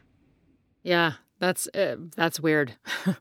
[0.84, 2.76] Yeah, that's uh, that's weird.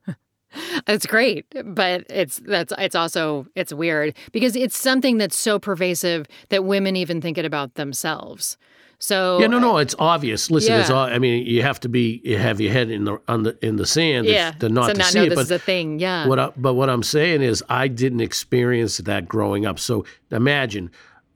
[0.86, 6.26] It's great, but it's that's it's also it's weird because it's something that's so pervasive
[6.50, 8.56] that women even think it about themselves.
[8.98, 10.50] So Yeah, no, no, it's obvious.
[10.50, 10.96] Listen, it's Yeah.
[10.96, 13.56] all, I mean, you have to be you have your head in the on the
[13.64, 15.28] in the sand yeah, if, to not to to not see know it.
[15.30, 15.98] this But is a thing.
[15.98, 19.78] Yeah, what I, but what I'm saying is, I didn't experience that growing up.
[19.78, 20.90] So imagine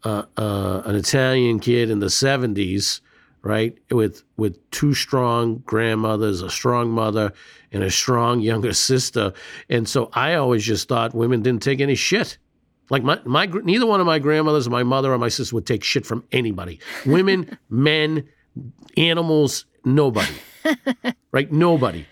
[0.05, 3.01] uh, uh, an Italian kid in the '70s,
[3.43, 7.33] right, with with two strong grandmothers, a strong mother,
[7.73, 9.33] and a strong younger sister,
[9.69, 12.39] and so I always just thought women didn't take any shit.
[12.91, 15.85] Like my, my neither one of my grandmothers, my mother or my sister would take
[15.85, 16.81] shit from anybody.
[17.05, 18.29] Women, men,
[18.97, 20.35] animals, nobody.
[21.33, 21.51] right?
[21.53, 22.07] Nobody.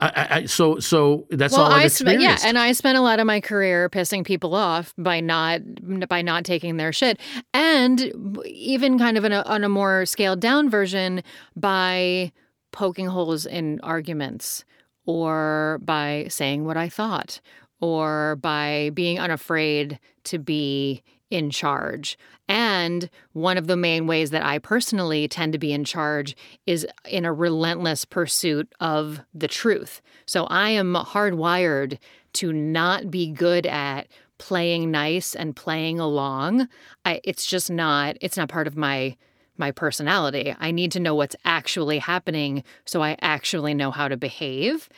[0.00, 3.00] I, I, so so that's well, all I've I spent yeah, and I spent a
[3.00, 5.60] lot of my career pissing people off by not
[6.08, 7.18] by not taking their shit,
[7.52, 8.12] and
[8.44, 11.22] even kind of in a, on a more scaled down version
[11.56, 12.30] by
[12.70, 14.64] poking holes in arguments
[15.04, 17.40] or by saying what I thought
[17.80, 22.18] or by being unafraid to be in charge.
[22.48, 26.34] And one of the main ways that I personally tend to be in charge
[26.66, 30.00] is in a relentless pursuit of the truth.
[30.26, 31.98] So I am hardwired
[32.34, 34.08] to not be good at
[34.38, 36.68] playing nice and playing along.
[37.04, 39.16] I, it's just not it's not part of my
[39.58, 40.54] my personality.
[40.58, 44.88] I need to know what's actually happening so I actually know how to behave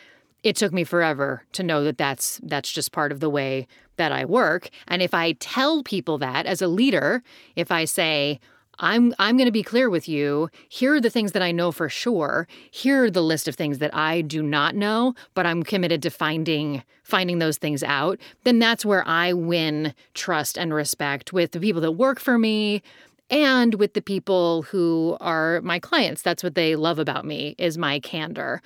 [0.43, 3.67] it took me forever to know that that's that's just part of the way
[3.97, 4.71] that I work.
[4.89, 7.23] And if I tell people that as a leader,
[7.57, 8.41] if I say,
[8.79, 10.49] I'm I'm going to be clear with you.
[10.69, 12.49] Here are the things that I know for sure.
[12.71, 16.11] Here are the list of things that I do not know, but I'm committed to
[16.11, 18.19] finding finding those things out.
[18.45, 22.83] Then that's where I win trust and respect with the people that work for me
[23.29, 26.23] and with the people who are my clients.
[26.23, 28.63] That's what they love about me is my candor.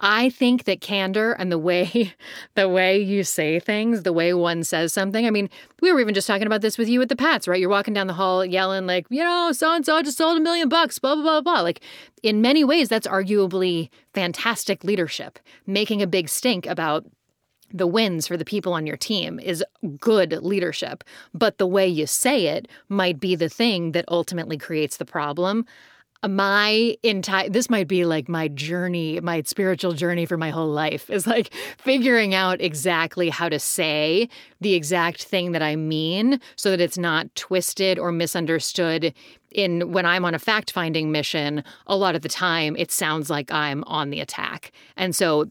[0.00, 2.14] I think that candor and the way
[2.54, 5.26] the way you say things, the way one says something.
[5.26, 7.60] I mean, we were even just talking about this with you at the Pats, right?
[7.60, 10.40] You're walking down the hall yelling like, you know, so and so just sold a
[10.40, 11.60] million bucks, blah blah blah blah.
[11.62, 11.80] Like
[12.22, 15.38] in many ways, that's arguably fantastic leadership.
[15.66, 17.04] Making a big stink about
[17.72, 19.62] the wins for the people on your team is
[19.98, 24.96] good leadership, but the way you say it might be the thing that ultimately creates
[24.96, 25.66] the problem
[26.26, 31.08] my entire this might be like my journey my spiritual journey for my whole life
[31.10, 34.28] is like figuring out exactly how to say
[34.60, 39.14] the exact thing that i mean so that it's not twisted or misunderstood
[39.52, 43.30] in when i'm on a fact finding mission a lot of the time it sounds
[43.30, 44.72] like i'm on the attack.
[44.96, 45.50] And so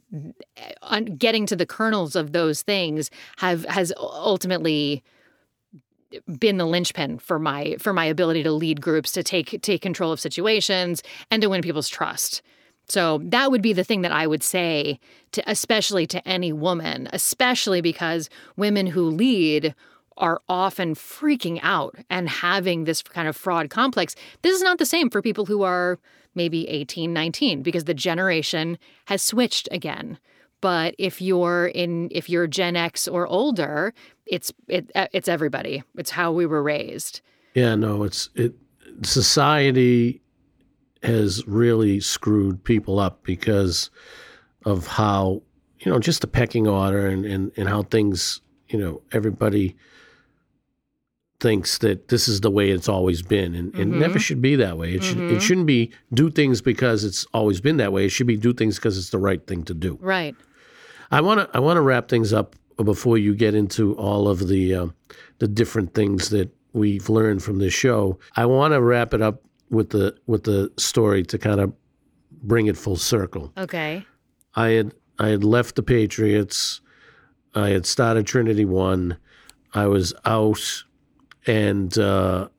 [0.82, 5.04] uh, getting to the kernels of those things have has ultimately
[6.40, 10.12] been the linchpin for my for my ability to lead groups to take take control
[10.12, 12.42] of situations and to win people's trust
[12.90, 15.00] so that would be the thing that I would say
[15.34, 19.76] to especially to any woman, especially because women who lead
[20.18, 24.16] are often freaking out and having this kind of fraud complex.
[24.42, 26.00] This is not the same for people who are
[26.34, 30.18] maybe 18, 19 because the generation has switched again.
[30.68, 33.94] But if you're in if you're Gen X or older,
[34.26, 35.82] it's it it's everybody.
[35.98, 37.22] It's how we were raised.
[37.54, 38.54] Yeah, no, it's it
[39.02, 40.22] society
[41.04, 43.92] has really screwed people up because
[44.66, 45.42] of how
[45.80, 49.74] you know just the pecking order and and, and how things you know everybody
[51.40, 53.82] thinks that this is the way it's always been and, mm-hmm.
[53.82, 55.02] it never should be that way it, mm-hmm.
[55.04, 55.40] should, it mm-hmm.
[55.40, 58.78] shouldn't be do things because it's always been that way it should be do things
[58.78, 60.36] because it's the right thing to do right
[61.12, 64.48] I want to I want to wrap things up before you get into all of
[64.48, 64.88] the uh,
[65.40, 68.20] the different things that we've learned from this show.
[68.36, 71.74] I want to wrap it up with the with the story to kind of
[72.44, 73.52] bring it full circle.
[73.58, 74.06] Okay.
[74.56, 76.82] I had I had left the Patriots.
[77.56, 79.18] I had started Trinity One.
[79.74, 80.84] I was out
[81.46, 82.50] and uh,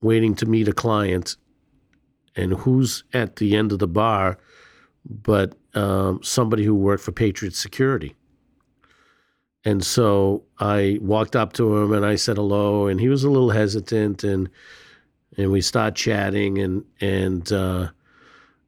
[0.00, 1.36] waiting to meet a client.
[2.36, 4.38] And who's at the end of the bar
[5.08, 8.16] but um, somebody who worked for Patriot Security.
[9.64, 13.30] And so I walked up to him and I said hello, and he was a
[13.30, 14.48] little hesitant, and
[15.36, 17.88] and we start chatting, and and uh,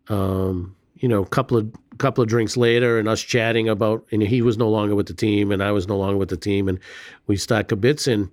[0.09, 4.23] um, you know, a couple of couple of drinks later, and us chatting about, and
[4.23, 6.69] he was no longer with the team, and I was no longer with the team,
[6.69, 6.79] and
[7.27, 8.31] we start kibitzing.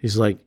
[0.00, 0.38] He's like,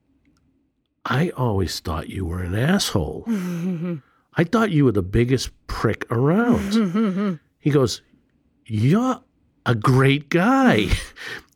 [1.05, 3.25] I always thought you were an asshole.
[4.35, 7.39] I thought you were the biggest prick around.
[7.61, 8.01] he goes,
[8.65, 9.21] You're
[9.65, 10.87] a great guy.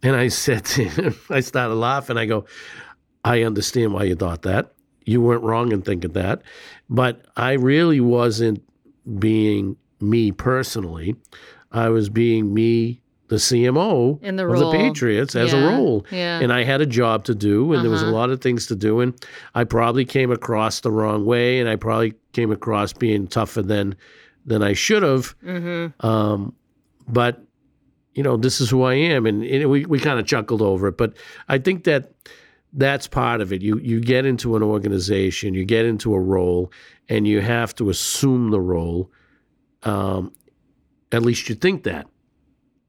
[0.03, 2.15] And I said to him, I started laughing.
[2.15, 2.45] I go,
[3.23, 4.75] I understand why you thought that.
[5.03, 6.43] You weren't wrong in thinking that.
[6.91, 8.61] But I really wasn't
[9.19, 11.15] being me personally.
[11.71, 14.71] I was being me the CMO in the of role.
[14.71, 15.59] the Patriots as yeah.
[15.59, 16.05] a role.
[16.11, 16.39] Yeah.
[16.39, 17.81] And I had a job to do, and uh-huh.
[17.81, 18.15] there was a uh-huh.
[18.15, 18.99] lot of things to do.
[18.99, 19.13] And
[19.55, 23.95] I probably came across the wrong way, and I probably came across being tougher than
[24.45, 25.35] than I should have.
[25.43, 26.05] Mm-hmm.
[26.05, 26.55] Um,
[27.07, 27.41] but
[28.13, 30.87] you know, this is who I am, and, and we we kind of chuckled over
[30.87, 30.97] it.
[30.97, 31.13] But
[31.49, 32.13] I think that
[32.71, 33.61] that's part of it.
[33.61, 36.71] You you get into an organization, you get into a role,
[37.09, 39.11] and you have to assume the role.
[39.83, 40.33] Um,
[41.11, 42.07] at least you think that.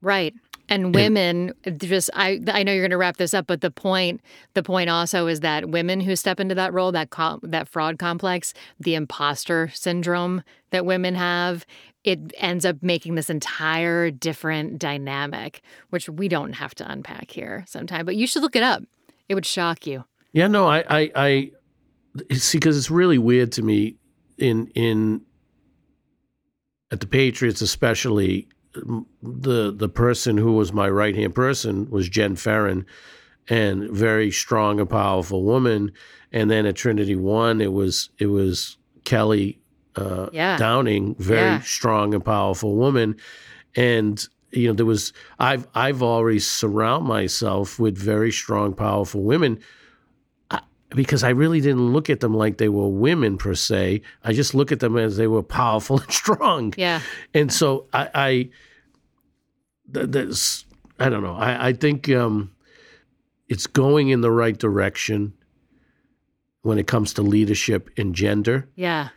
[0.01, 0.33] Right.
[0.69, 4.19] And women just I I know you're going to wrap this up but the point
[4.53, 7.09] the point also is that women who step into that role that
[7.43, 11.65] that fraud complex the imposter syndrome that women have
[12.03, 17.63] it ends up making this entire different dynamic which we don't have to unpack here
[17.67, 18.83] sometime but you should look it up
[19.29, 21.51] it would shock you yeah no I I, I
[22.33, 23.95] see because it's really weird to me
[24.37, 25.21] in in
[26.91, 28.47] at the Patriots especially
[29.21, 32.85] the the person who was my right hand person was Jen Ferrin,
[33.49, 35.91] and very strong and powerful woman.
[36.31, 39.59] And then at Trinity One, it was it was Kelly
[39.97, 40.57] uh, yeah.
[40.57, 41.61] Downing, very yeah.
[41.61, 43.15] strong and powerful woman.
[43.75, 49.59] And you know there was I've I've always surround myself with very strong, powerful women
[50.89, 54.01] because I really didn't look at them like they were women per se.
[54.23, 56.73] I just look at them as they were powerful and strong.
[56.77, 57.01] Yeah.
[57.33, 58.49] And so I, I
[59.87, 60.65] that's
[60.99, 61.35] I don't know.
[61.35, 62.51] I, I think um,
[63.47, 65.33] it's going in the right direction
[66.61, 68.67] when it comes to leadership and gender.
[68.75, 69.09] Yeah.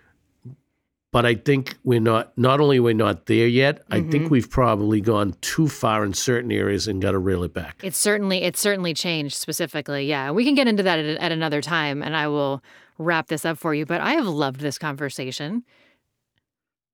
[1.12, 2.36] But I think we're not.
[2.38, 3.80] Not only we're not there yet.
[3.80, 3.94] Mm-hmm.
[3.94, 4.28] I think mm-hmm.
[4.28, 7.80] we've probably gone too far in certain areas and got to reel it back.
[7.82, 10.06] It's certainly it's certainly changed specifically.
[10.06, 12.62] Yeah, we can get into that at, at another time, and I will
[12.98, 13.86] wrap this up for you.
[13.86, 15.64] But I have loved this conversation.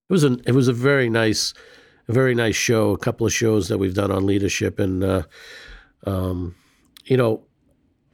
[0.09, 1.53] It was a it was a very nice
[2.09, 5.23] a very nice show, a couple of shows that we've done on leadership, and uh,
[6.07, 6.55] um,
[7.05, 7.45] you know,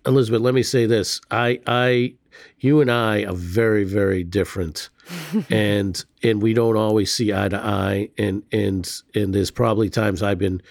[0.06, 2.14] Elizabeth, let me say this: I, I,
[2.58, 4.90] you and I are very, very different,
[5.50, 10.22] and and we don't always see eye to eye, and and and there's probably times
[10.22, 10.62] I've been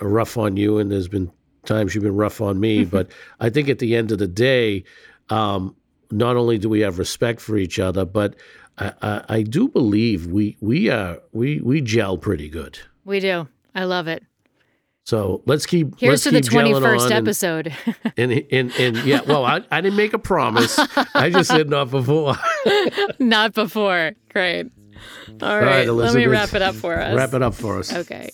[0.00, 1.30] rough on you, and there's been
[1.64, 4.84] times you've been rough on me, but I think at the end of the day,
[5.28, 5.76] um,
[6.10, 8.36] not only do we have respect for each other, but
[8.78, 12.78] I, I, I do believe we we are we we gel pretty good.
[13.04, 13.48] We do.
[13.74, 14.24] I love it.
[15.10, 15.98] So let's keep.
[15.98, 17.74] Here's let's to the keep 21st on and- episode.
[18.16, 20.78] And, and and yeah, well, I, I didn't make a promise.
[21.14, 22.36] I just said not before.
[23.18, 24.12] Not before.
[24.28, 24.66] Great.
[25.42, 25.88] All right.
[25.88, 27.16] right, Let me wrap it up for us.
[27.16, 27.92] Wrap it up for us.
[27.92, 28.30] Okay.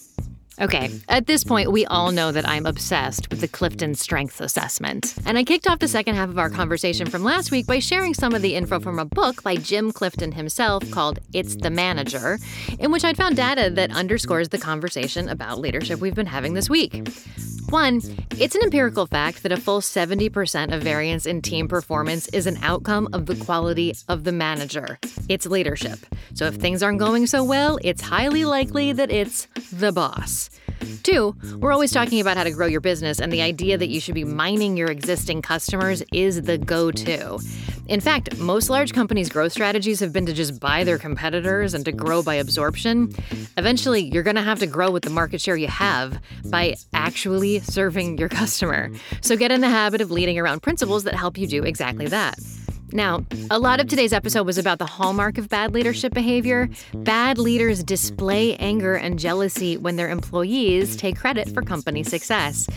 [0.59, 0.99] Okay, mm-hmm.
[1.09, 5.15] at this point, we all know that I'm obsessed with the Clifton Strengths Assessment.
[5.27, 8.15] And I kicked off the second half of our conversation from last week by sharing
[8.15, 12.39] some of the info from a book by Jim Clifton himself called It's the Manager,
[12.79, 16.71] in which I'd found data that underscores the conversation about leadership we've been having this
[16.71, 17.07] week.
[17.69, 18.01] One,
[18.39, 22.59] it's an empirical fact that a full 70% of variance in team performance is an
[22.63, 24.99] outcome of the quality of the manager.
[25.29, 25.99] It's leadership.
[26.35, 30.46] So if things aren't going so well, it's highly likely that it's the boss.
[31.03, 34.01] Two, we're always talking about how to grow your business, and the idea that you
[34.01, 37.39] should be mining your existing customers is the go to.
[37.89, 41.85] In fact, most large companies' growth strategies have been to just buy their competitors and
[41.85, 43.15] to grow by absorption.
[43.57, 46.21] Eventually, you're going to have to grow with the market share you have
[46.51, 48.91] by actually serving your customer.
[49.21, 52.39] So get in the habit of leading around principles that help you do exactly that.
[52.93, 56.69] Now, a lot of today's episode was about the hallmark of bad leadership behavior.
[56.95, 62.69] Bad leaders display anger and jealousy when their employees take credit for company success.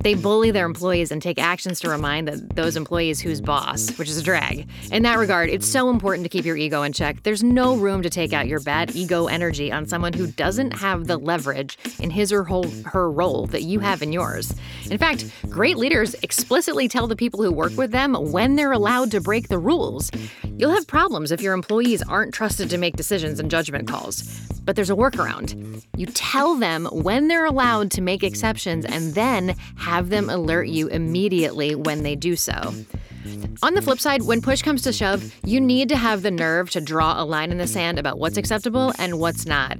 [0.00, 4.16] They bully their employees and take actions to remind those employees who's boss, which is
[4.16, 4.68] a drag.
[4.90, 7.22] In that regard, it's so important to keep your ego in check.
[7.24, 11.08] There's no room to take out your bad ego energy on someone who doesn't have
[11.08, 14.54] the leverage in his or her role that you have in yours.
[14.90, 19.10] In fact, great leaders explicitly tell the people who work with them when they're allowed
[19.10, 20.10] to break the rules.
[20.56, 24.22] You'll have problems if your employees aren't trusted to make decisions and judgment calls.
[24.64, 25.82] But there's a workaround.
[25.96, 30.88] You tell them when they're allowed to make exceptions and then have them alert you
[30.88, 32.74] immediately when they do so.
[33.62, 36.70] On the flip side, when push comes to shove, you need to have the nerve
[36.70, 39.78] to draw a line in the sand about what's acceptable and what's not.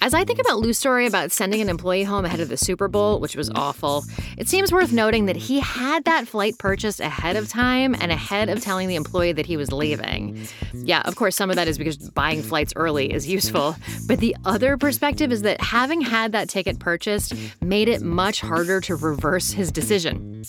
[0.00, 2.88] As I think about Lou's story about sending an employee home ahead of the Super
[2.88, 4.04] Bowl, which was awful,
[4.36, 8.48] it seems worth noting that he had that flight purchased ahead of time and ahead
[8.48, 10.46] of telling the employee that he was leaving.
[10.72, 13.76] Yeah, of course, some of that is because buying flights early is useful,
[14.06, 18.80] but the other perspective is that having had that ticket purchased made it much harder
[18.82, 20.44] to reverse his decision.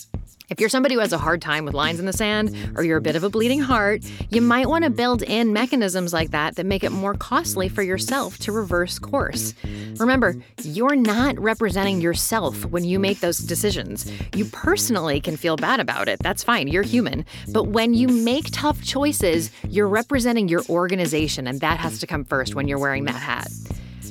[0.48, 2.96] If you're somebody who has a hard time with lines in the sand, or you're
[2.96, 6.56] a bit of a bleeding heart, you might want to build in mechanisms like that
[6.56, 9.52] that make it more costly for yourself to reverse course.
[9.98, 14.10] Remember, you're not representing yourself when you make those decisions.
[14.34, 16.18] You personally can feel bad about it.
[16.20, 17.26] That's fine, you're human.
[17.52, 22.24] But when you make tough choices, you're representing your organization, and that has to come
[22.24, 23.48] first when you're wearing that hat.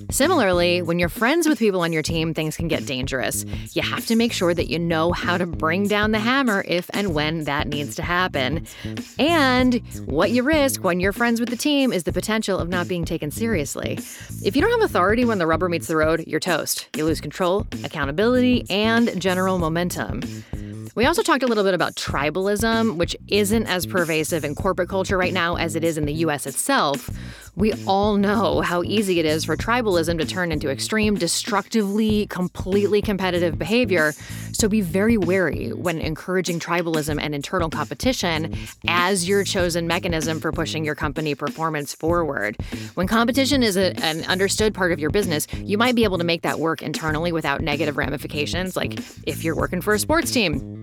[0.09, 3.45] Similarly, when you're friends with people on your team, things can get dangerous.
[3.73, 6.89] You have to make sure that you know how to bring down the hammer if
[6.93, 8.65] and when that needs to happen.
[9.19, 12.87] And what you risk when you're friends with the team is the potential of not
[12.87, 13.99] being taken seriously.
[14.43, 16.87] If you don't have authority when the rubber meets the road, you're toast.
[16.95, 20.21] You lose control, accountability, and general momentum.
[20.95, 25.17] We also talked a little bit about tribalism, which isn't as pervasive in corporate culture
[25.17, 27.09] right now as it is in the US itself.
[27.55, 33.01] We all know how easy it is for tribalism to turn into extreme, destructively, completely
[33.01, 34.13] competitive behavior.
[34.51, 38.55] So be very wary when encouraging tribalism and internal competition
[38.87, 42.57] as your chosen mechanism for pushing your company performance forward.
[42.93, 46.23] When competition is a, an understood part of your business, you might be able to
[46.23, 50.76] make that work internally without negative ramifications, like if you're working for a sports team.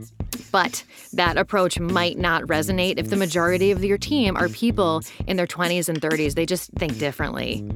[0.55, 5.37] But that approach might not resonate if the majority of your team are people in
[5.37, 6.35] their 20s and 30s.
[6.35, 7.69] They just think differently.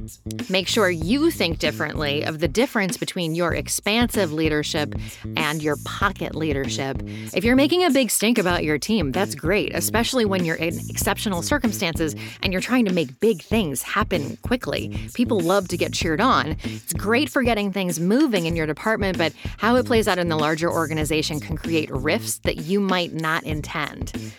[0.49, 4.95] Make sure you think differently of the difference between your expansive leadership
[5.35, 7.01] and your pocket leadership.
[7.33, 10.79] If you're making a big stink about your team, that's great, especially when you're in
[10.89, 14.97] exceptional circumstances and you're trying to make big things happen quickly.
[15.13, 16.55] People love to get cheered on.
[16.63, 20.29] It's great for getting things moving in your department, but how it plays out in
[20.29, 24.33] the larger organization can create rifts that you might not intend.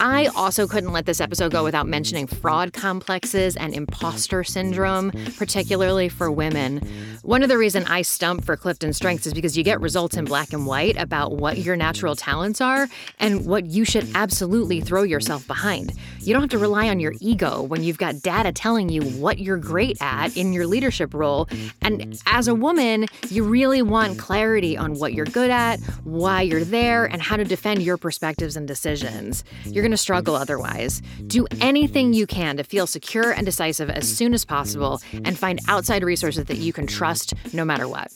[0.00, 6.08] I also couldn't let this episode go without mentioning fraud complexes and imposter syndrome, particularly
[6.08, 6.80] for women.
[7.22, 10.24] One of the reasons I stump for Clifton Strengths is because you get results in
[10.24, 12.88] black and white about what your natural talents are
[13.18, 15.92] and what you should absolutely throw yourself behind.
[16.26, 19.38] You don't have to rely on your ego when you've got data telling you what
[19.38, 21.48] you're great at in your leadership role.
[21.82, 26.64] And as a woman, you really want clarity on what you're good at, why you're
[26.64, 29.44] there, and how to defend your perspectives and decisions.
[29.66, 31.00] You're going to struggle otherwise.
[31.28, 35.60] Do anything you can to feel secure and decisive as soon as possible and find
[35.68, 38.10] outside resources that you can trust no matter what.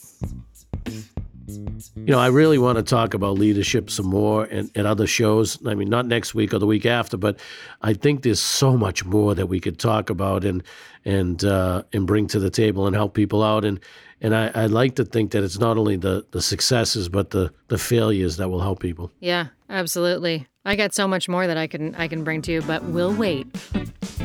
[1.95, 5.57] You know, I really want to talk about leadership some more and, and other shows.
[5.65, 7.39] I mean, not next week or the week after, but
[7.81, 10.63] I think there's so much more that we could talk about and
[11.05, 13.65] and uh, and bring to the table and help people out.
[13.65, 13.79] And
[14.21, 17.51] and I, I like to think that it's not only the the successes but the
[17.67, 19.11] the failures that will help people.
[19.19, 20.47] Yeah, absolutely.
[20.63, 23.13] I got so much more that I can I can bring to you, but we'll
[23.13, 23.47] wait.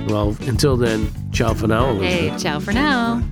[0.08, 1.90] Well, until then, ciao for now.
[1.90, 2.32] Elizabeth.
[2.32, 3.22] Hey, ciao for now.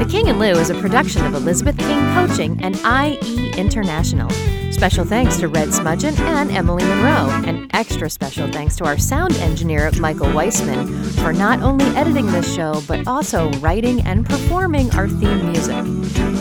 [0.00, 4.30] The King and Lou is a production of Elizabeth King Coaching and IE International.
[4.72, 9.34] Special thanks to Red Smudgeon and Emily Monroe, and extra special thanks to our sound
[9.36, 10.86] engineer, Michael Weissman,
[11.22, 15.84] for not only editing this show, but also writing and performing our theme music.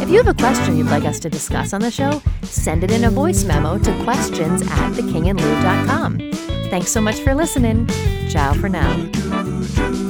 [0.01, 2.91] If you have a question you'd like us to discuss on the show, send it
[2.91, 6.32] in a voice memo to questions at thekingandlou.com.
[6.70, 7.88] Thanks so much for listening.
[8.30, 10.09] Ciao for now.